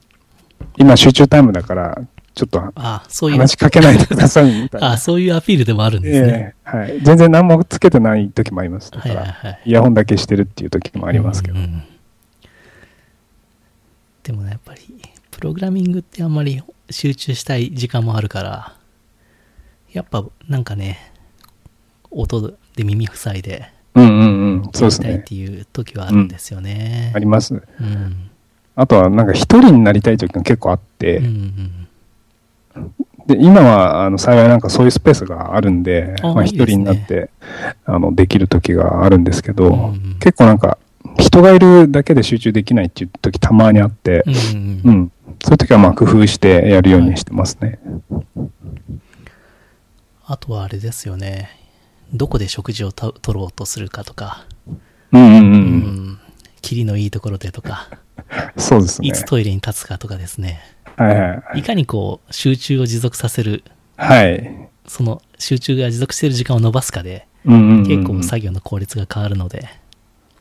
[0.77, 1.99] 今集中タイムだから、
[2.35, 4.99] ちょっとああ、そういう、話しかけないでくださいみたいああ、な。
[4.99, 6.55] そういうアピールでもあるんですね。
[6.67, 7.01] ええはい。
[7.03, 8.91] 全然何もつけてない時もあります。
[8.91, 9.61] だかはいら、はいはい。
[9.67, 11.59] イヤホンだけしてるっていう時もありますけど。
[11.59, 11.83] うんうん
[14.23, 14.81] でもね、やっぱり、
[15.33, 18.77] プログラミングってあんまり集中したい時間もあるから、
[19.93, 21.13] やっぱなんかね、
[22.11, 24.71] 音で耳塞いで、うんうんうん。
[24.73, 25.23] そうですねたいっ。
[25.23, 27.13] ていう時はあるんですよね。
[27.15, 27.55] あります。
[27.55, 28.31] うん。
[28.77, 31.82] あとは、なんか一人になりたい時が結構あって、うんうん
[33.27, 37.31] で今はあの幸いなんかそういうスペースがあるんで、まあ、一あいいですね人になって
[37.85, 40.79] あのできる時があるんですけど、うんうん結構なんか
[41.19, 44.83] 人がいるだけで集中できないっていう時たまにあってう、ん。
[44.85, 45.13] うん
[45.45, 47.81] そういう時はまあ工夫してやるようにしてますね。
[50.25, 51.51] あとはあれですよね。
[52.13, 54.47] どこで食事をと取ろうとするかとか、
[55.11, 55.37] うんうんう。
[55.37, 55.43] うん
[56.13, 56.19] ん。
[56.63, 57.89] キリのいいところでとか、
[58.57, 59.13] そうですねい。
[59.13, 60.61] つトイレに立つかとかですね。
[60.97, 61.59] はいはい。
[61.59, 63.65] いかにこう、集中を持続させる、
[63.97, 64.69] はい。
[64.87, 69.69] その集中が持続している時間を伸ばすかで、うんうんうん結構作業の効率が変わるので、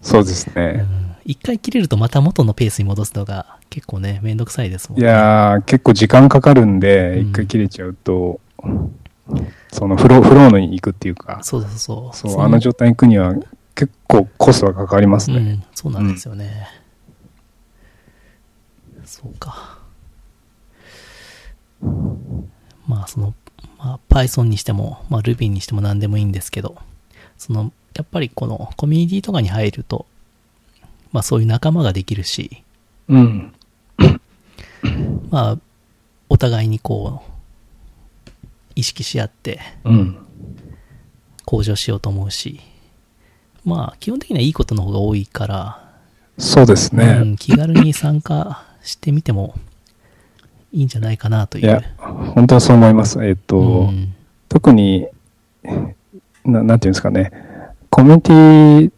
[0.02, 0.72] そうですうね。
[0.84, 5.08] ん一回切れるとまた元のペースに戻すのが結構ね、めんどくさいですもんいね。
[5.08, 8.40] やー、結構時間かかるんで、うん一回切れちゃうと、
[9.72, 12.32] そのフロー、フローのに行くっていうか、そうそうそう。
[12.32, 13.34] そう、あの状態に行くには
[13.76, 15.38] 結構コストがかかりますね。
[15.38, 16.68] うん、そうなんですよね。
[19.06, 19.80] そうか。
[22.88, 23.34] まあ、その、
[23.78, 26.78] まあ、Python にしても、まあ、Ruby にしても何でもいいんですけど、
[27.38, 30.06] その、やっぱりこのコミュニティとかに入ると、
[31.12, 32.64] まあ、そういう仲間ができるし、
[33.08, 33.54] うん。
[35.30, 35.58] まあ、
[36.30, 37.32] お互いにこう、
[38.76, 40.18] 意識し合ってうん。
[41.46, 42.62] 向上しようと思うし、
[43.64, 45.92] まあ、基本的にはいいことの方が多いから、
[46.38, 47.20] そうですうね。
[47.20, 49.56] ん、気軽に参加してみても
[50.72, 51.66] いいんじゃないかなという。
[51.66, 53.24] いや、本当はそう思います。
[53.24, 54.16] えっ、と、うん
[54.52, 55.08] 特に
[56.44, 57.32] な、なんていうんですかね、
[57.90, 58.92] コミュニティ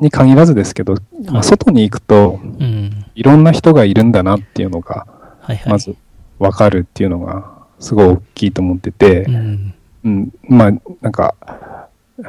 [0.00, 0.94] に限らずですけど、
[1.26, 3.06] まあ、外に行くと、うん。
[3.14, 5.06] いろんな人がいるんだなっていうのが、
[5.40, 5.72] はいはい。
[5.72, 5.96] まず
[6.38, 9.74] 分かるっていうのが、すごい大きいと思ってて、うん。
[10.04, 11.34] うん、まあ、なんか、
[12.16, 12.22] と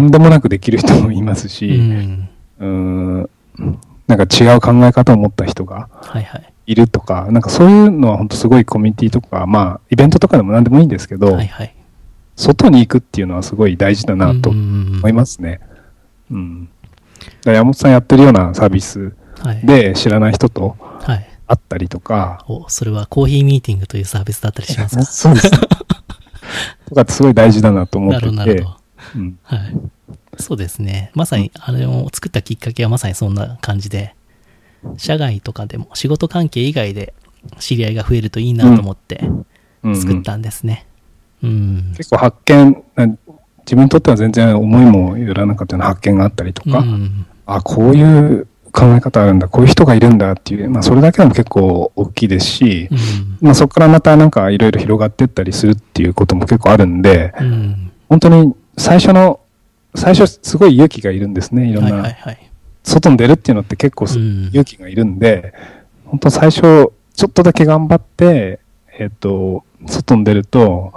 [0.00, 2.28] んでもなくできる人もいますうし、ん。
[2.58, 3.30] うーん、
[4.06, 6.52] なんか違う考え方を持った人がはいはい。
[6.66, 11.74] いるとか、なんかそういうのは本当すごいコミュニティとか、まあ、イベントとかでも何でもいいんですけど、はいはい。
[12.36, 15.60] 外に行くっていうのはすごい大事だなと思思いますね。
[16.30, 16.64] うん。
[16.64, 16.70] だか
[17.46, 19.60] ら山本さんやってるようなサービスはい。
[19.66, 21.26] で知らない人とはい。
[21.46, 25.02] 会ったりとか、お、それはコーヒーミーティングというサービスだったりしますか？
[25.02, 25.58] そうですね。
[26.88, 28.79] とかってすごい大事だなと思ってなるほど、なるてほ、ど。
[29.14, 29.38] うん。
[29.42, 29.60] はい。
[30.38, 31.10] そうですね。
[31.14, 34.14] まさに、あれを作ったきっかけはまさにそんな感じで、
[34.96, 37.12] 社外とかでも仕事関係以外で
[37.58, 39.46] 知り合いが増えるといいなと思ってうん
[39.82, 40.86] うん作ったんですね。
[41.42, 41.94] うん。
[41.96, 43.06] 結構発見、な
[43.60, 47.26] 自分にとっては全然思いもよらなかったような発見があったりとか、うん。
[47.46, 52.98] あ、こういう考え方あるんだ、こういう人がいるんだっていう、まあそれだけでも結構大きいですし、うん。
[53.40, 57.90] まあそこからまたなんかいろいろ広がっていったりするっていうことも結構あるんで、うん。
[58.10, 59.40] 本当に最初の、
[59.94, 61.68] 最初すごい勇気がいるんですね。
[61.68, 62.50] いろんな、はい。
[62.82, 65.52] 外に出るっていうのって結構勇気がいるんで、
[66.06, 68.60] 本当最初、ちょっとだけ頑張って、
[68.98, 70.92] えっ、と、外に出ると、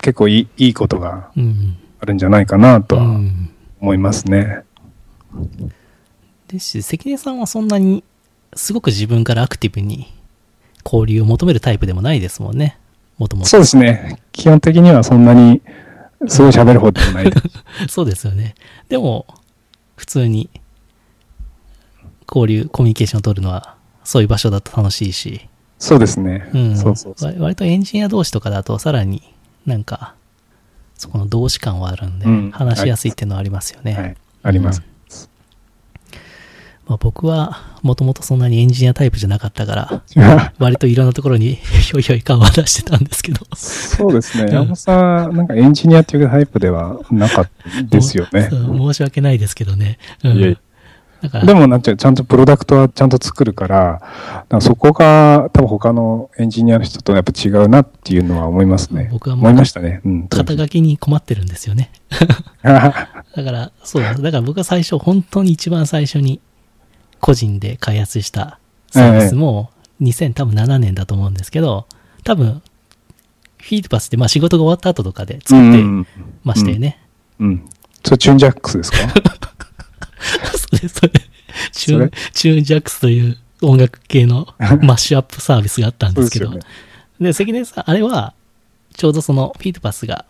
[0.00, 1.76] 結構いいいいことがうん。
[2.00, 3.50] あるんじゃないかなとはうん。
[3.80, 4.62] 思いますね。
[6.46, 8.04] ですし、関根さんはそんなに、
[8.54, 10.12] すごく自分からアクティブに
[10.84, 12.78] 交流を求めるタイプでもないですもんね。
[13.18, 13.48] もともと。
[13.48, 14.20] そうですね。
[14.32, 15.60] 基本的にはそんなに、
[16.26, 17.32] すごい喋る方でもない。
[17.88, 18.54] そうですよね。
[18.88, 19.26] でも、
[19.96, 20.50] 普通に、
[22.28, 25.48] 交流、コミュニケーションを取るのは、そういう場所だと楽しいし、
[25.78, 26.50] そうですね。
[26.52, 26.76] うん。
[26.76, 27.30] そうそうそう。
[27.30, 29.22] 割割とエンジニア同士とかだと、さらに
[29.64, 30.14] なんか、
[30.96, 33.92] そこの同志感はあるんで、うん話しやすいっていうのはありますよね。
[33.92, 34.16] はい。
[34.42, 34.82] あります。
[36.88, 39.74] まあ、僕は、もともとそんなにエンジニアタイプじゃなかったか
[40.16, 43.40] ら、 割といろんなところにひょいひょい顔を出してたんですけど。
[43.54, 44.50] そうですね。
[44.50, 47.50] ん山本さん、なんかエンジニアっていうタイプではなかっ
[47.90, 49.98] たですよね 申し訳ないですけどね。
[50.24, 50.58] うん。
[51.20, 59.10] だから、でもなんていうのちゃんとプロダクトはちゃんと作るから、だからそこが多分他のエンジニアの人とやっぱ違うなっていうのは思いますね。
[59.12, 60.00] 僕は思いましたね。
[60.06, 60.28] うん。
[60.28, 61.90] 肩書きに困ってるんですよね。
[62.62, 62.94] だか
[63.34, 64.14] ら、そうだ。
[64.14, 66.40] だから僕は最初、本当に一番最初に
[67.20, 68.58] 個人で開発した
[68.90, 71.86] サービスも2007年だと思うんですけど、
[72.24, 72.62] 多分、
[73.58, 76.06] Feedpathってまあ仕事が終わった後とかで作ってうん
[76.44, 77.00] ましたよね。
[77.40, 77.68] うん。
[78.04, 78.98] それチューンジャックスですか？
[80.56, 81.12] それ、それ、
[81.72, 84.46] チューンチューンジャックスという音楽系の
[84.82, 86.62] マッシュアップサービスがあったんですけど、ですよ
[87.20, 88.34] で、関根さん、あれは、
[88.96, 90.24] ちょうどその Feedpath が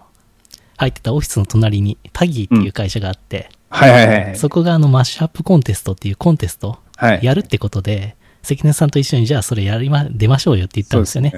[0.76, 4.36] 入ってたオフィスの隣に Taggy っていう会社があって、はいはいはいはい。
[4.36, 7.20] そこがあのマッシュアップコンテストっていうコンテストはい。
[7.22, 11.32] やるってことで、関根さんと一緒にじゃあそれやりま、出ましょうよって言ったんですよね。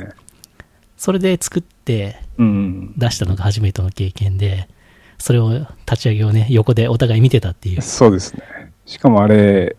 [0.97, 4.69] そそうれで作ってうん出したのが初めての経験で、
[5.19, 5.51] それを
[5.87, 7.83] 立ち上げをね、横でお互い見てたっていう。
[7.83, 8.43] そうですね。
[8.87, 9.77] しかもあれ、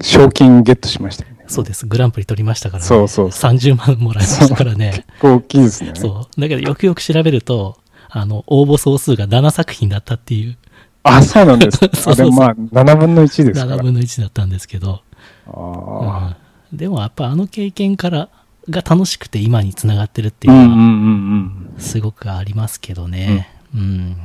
[0.00, 1.44] 賞金ゲットしましたよね。
[1.46, 1.86] そうです。
[1.86, 2.86] グランプリ取りましたからね。
[2.86, 5.04] そうそうそ30万もらいましたからね。
[5.18, 5.92] 結構大きいですね。
[5.94, 6.40] そう。
[6.40, 7.78] だけどよくよく調べると、
[8.08, 10.56] あの、応募総数が7作品だったっていう、
[11.04, 11.78] あ、そうなんです。
[11.78, 13.76] そうそうあ、でもまあ、7分の1ですから。
[13.76, 15.02] 7分の1だったんですけど、
[15.46, 16.34] あ
[16.72, 18.28] うんでもやっぱあの経験から
[18.68, 20.52] が楽しくて今につながってるってあ。
[20.52, 21.80] いううんのは、うんうんうん。
[21.80, 23.48] すごくありますけどね。
[23.74, 24.16] うん。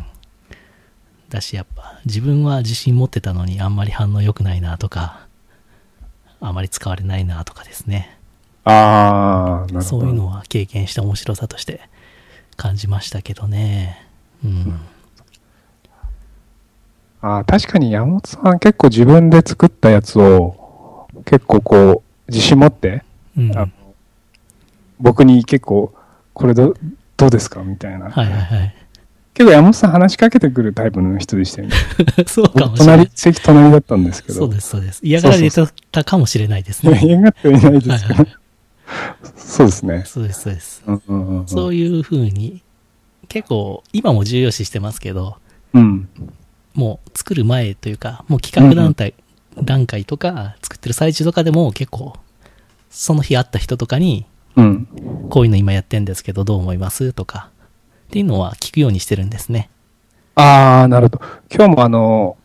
[1.29, 5.27] だしやっぱ自分は自信持ってたのにあんまり反応良くないなとか、
[6.41, 8.17] あまり使われないなとかですね。
[8.63, 9.81] ああ、なるほど。
[9.81, 11.81] そういうのは経験した面白さとして
[12.55, 14.05] 感じましたけどね。
[14.43, 14.79] うん。
[14.79, 14.98] あ
[17.21, 23.03] あ、確かに山本さん結構自分で作ったやつを、結構こう、自信持って、
[23.37, 23.55] うん。
[23.57, 23.71] あはい
[25.01, 25.93] 僕に結構、
[26.33, 26.73] これど
[27.15, 27.61] どうですか？
[27.63, 28.09] みたいな。
[28.09, 28.75] はいはい。
[29.33, 31.75] 結構山本さん話しかけてくるタイプの人でしたよね。
[32.27, 33.11] そうかもしれない隣、。
[33.15, 34.39] 席隣だったんですけど。
[34.39, 34.99] そうです、そうです。
[35.01, 35.63] 嫌がられて
[35.93, 36.99] たかもしれないですね。
[37.03, 38.27] 嫌がってはいないですけどはいはい。
[39.37, 40.03] そうですね。
[40.05, 40.83] そうです、そうです。
[40.85, 41.47] うんうんうんうん。
[41.47, 42.61] そういうふうに、
[43.29, 45.37] 結構、今も重要視してますけど、
[45.73, 46.09] うん。
[46.79, 49.13] もう作る前というか、もう企画団体、
[49.61, 52.15] 段階とか、作ってる最中とかでも結構、
[52.89, 54.25] その日会った人とかに、
[54.55, 54.87] うん。
[55.29, 57.49] こういうの今やってんですけど、どう思いますとか、
[58.07, 59.69] っていうのは聞くようにしてるんですね。
[60.35, 61.21] ああ、なるほど。
[61.53, 62.37] 今日もあの、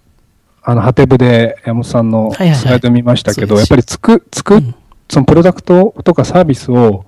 [0.62, 4.74] あの、ハテブで山本さんのはいはいはいスライド見ましたけど、そうですやっぱりつく、つく、うん
[5.08, 7.04] そのプロダクトとかサービスを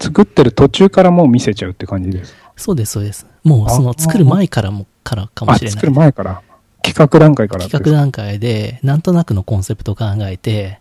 [0.00, 2.34] 作ってる途中からもう見せちゃうって感じです。
[2.56, 3.26] そうです、そうです。
[3.42, 5.74] もうそのあ作る前からも、からかもあ、しれない。
[5.74, 6.42] 作る前から。
[6.82, 10.80] 企画段階から企画段階で、なんとなくのコンセプトを考えて、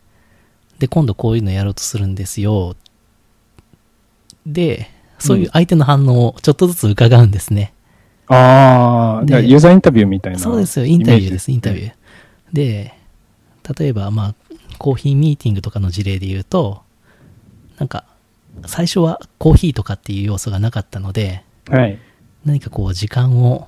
[0.79, 2.75] で、今度こういうのやろうとするんですよ。
[4.45, 4.89] で、
[5.19, 7.73] そういう相手の反応をちょっとずつ伺うんですね。
[8.27, 10.39] ああ、でじゃあユーザーインタビューみたいな。
[10.39, 11.89] そうですよ、インタビューです、インタビュー。
[11.89, 11.93] ー。
[12.53, 12.93] で、
[13.77, 14.35] 例えば、まあ、
[14.77, 16.81] コーヒーミーティングとかの事例で言うと、
[17.77, 18.05] なんか、
[18.65, 21.99] 最初はコーヒーとかっていう要素がなかったので、はい。
[22.45, 23.67] 何かこう、時間を、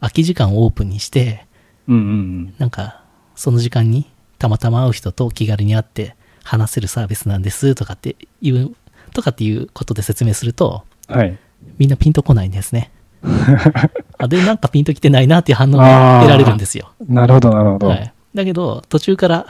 [0.00, 1.46] 空き時間をオープンにして、
[1.88, 3.02] うんうんなんか、
[3.34, 4.06] その時間に
[4.38, 6.14] たまたま会う人と気軽に会って
[6.44, 8.74] 話せるサービスなんですとかっていう、
[9.12, 11.16] とかっていうことで説明すると、うん。
[11.16, 11.38] はい。
[11.78, 12.90] みんなピンとこないんですね。
[14.18, 16.92] あで、なんかピンときてないなっていう反応が得られるんですよ。
[17.08, 17.88] なるほど、なるほど。
[17.88, 18.12] はい。
[18.34, 19.46] だけど、途中から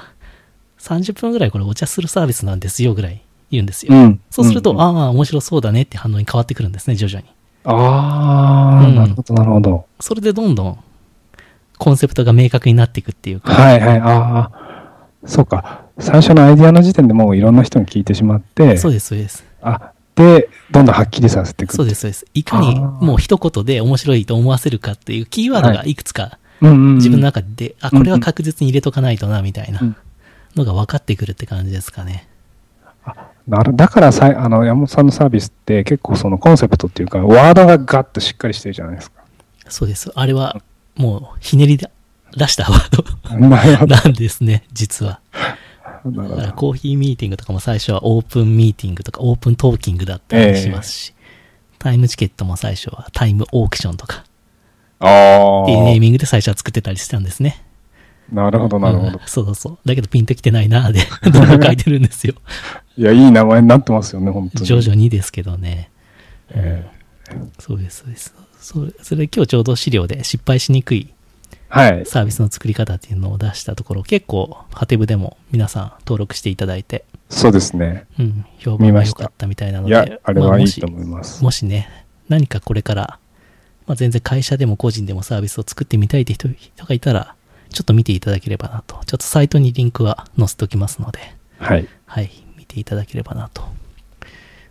[0.78, 3.94] 30分ぐらいこれお茶するサービスなんですよぐらい言うんですよ。
[3.94, 4.20] うん。
[4.30, 7.26] そうすると、んんああ、面白そうだねって反応に変わってくるんですね、徐々に。
[7.64, 9.84] ああ、うんなるほど、なるほど。
[10.00, 10.78] それでどんどん
[11.78, 15.82] コンセプトが明確になっていくっていうか、はいはい、ああ、そうか。
[15.98, 19.44] 最初のアイディアの時点でもういろんな人に聞いてしまって、そうです、そうです。
[19.62, 21.74] あ、で、どんどんはっきりさせていく。
[21.74, 22.26] そうです、そうです。
[22.34, 26.38] いかにもう一言で面白いと思わせるかっていうキーワードがいくつか。
[26.60, 29.96] 自分の中で、あ、これは確実に入れとかないとな、みたいなうん
[30.58, 32.28] のが分かってくるって感じですかね。
[33.46, 39.22] なるだからさいあの山本さんのサービスって結構そのコンセプトっていうかワードがガッとしっかりしてるじゃないですか。
[39.68, 40.10] そうです。
[40.14, 40.60] あれは
[40.98, 41.88] もうひねり出
[42.48, 45.20] したワードなんですね、実は。
[46.04, 51.14] だからコーヒーミーティングとかも最初はオープンミーティングとかオープントーキングだったりしますし、
[51.78, 54.24] タイムチケットも最初はタイムオークションとか
[55.00, 57.64] あっていうネーあ、ミングで最初は作ってたりしたんですね。
[58.32, 59.18] なるほど、なるほどうん。
[59.26, 59.78] そうそう。
[59.84, 62.34] だけどピンときてないなーで、 どんどん書いてるんですよ。
[62.96, 64.66] いや、いい名前になってますよね、本当に。
[64.66, 65.90] 徐々にですけどね。
[66.50, 66.86] え
[67.58, 68.34] そうです、そうです。
[68.68, 71.14] それそれで今日ちょうど資料で失敗しにくい
[71.70, 72.04] はい。
[72.06, 78.06] サービスの作り方っていうのを出したところ、結構、ハテブでも皆さん登録していただいて、そうですね。
[78.18, 81.44] うん、評判が良かったみたいなので、いや、あれはいいと思います。
[81.44, 83.18] もしね、何かこれから、
[83.86, 87.34] まあ、全然会社でも個人でもサービスを作ってみたいって人人がいたら、
[87.70, 88.96] ちょっと見ていただければなと。
[89.04, 91.20] ちょっとサイトにリンクは載せておきますので、
[91.58, 91.86] はい。
[92.06, 93.62] はい、見ていただければなと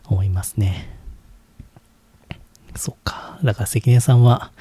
[0.06, 0.97] 思いますね。
[2.76, 3.40] そっか。
[3.44, 4.52] だから関根さんは、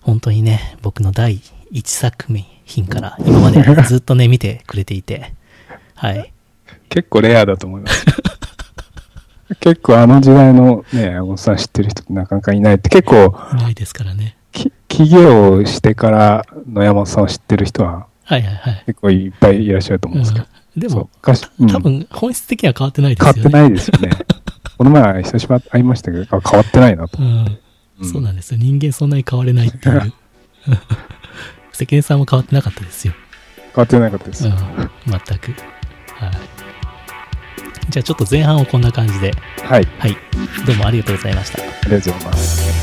[0.00, 1.40] 本当にね、僕の第
[1.72, 2.26] 1作
[2.64, 5.34] 品から今までずっとね、見てくれていて、
[5.94, 6.32] はい。
[6.88, 8.06] 結構レアだと思います。
[9.60, 14.36] 結構あの時代のね、山本さん知ってる人ってなかなかいないって結構、ないですからね。
[14.52, 18.82] き起業をしてからの山本さんを知ってる人ははいはいはい。
[18.86, 20.46] 結構いっぱいいらっしゃると思うんですけど。
[20.76, 21.10] うん、でも、
[21.68, 23.42] 多分本質的には変わってないですよね。
[23.42, 24.10] 変わってないですよね。
[24.76, 27.18] この前は久しぶりに会いましたけど、あ変わってないなと。
[27.22, 27.58] うん。
[28.00, 28.58] うんそうなんですよ。
[28.58, 30.12] 人間そんなに変われないっていう。
[31.72, 33.12] 関根さんも変わってなかったですよ。
[33.56, 34.46] 変わってなかったです。
[34.46, 34.52] うん。
[34.52, 34.58] 全
[35.38, 35.54] く。
[36.14, 36.30] はい。
[37.90, 39.32] じゃあちょっと前半をこんな感じで。
[39.64, 39.88] はい。
[39.98, 40.16] はい。
[40.66, 41.62] どうもありがとうございました。
[41.62, 42.79] ありがとうございます。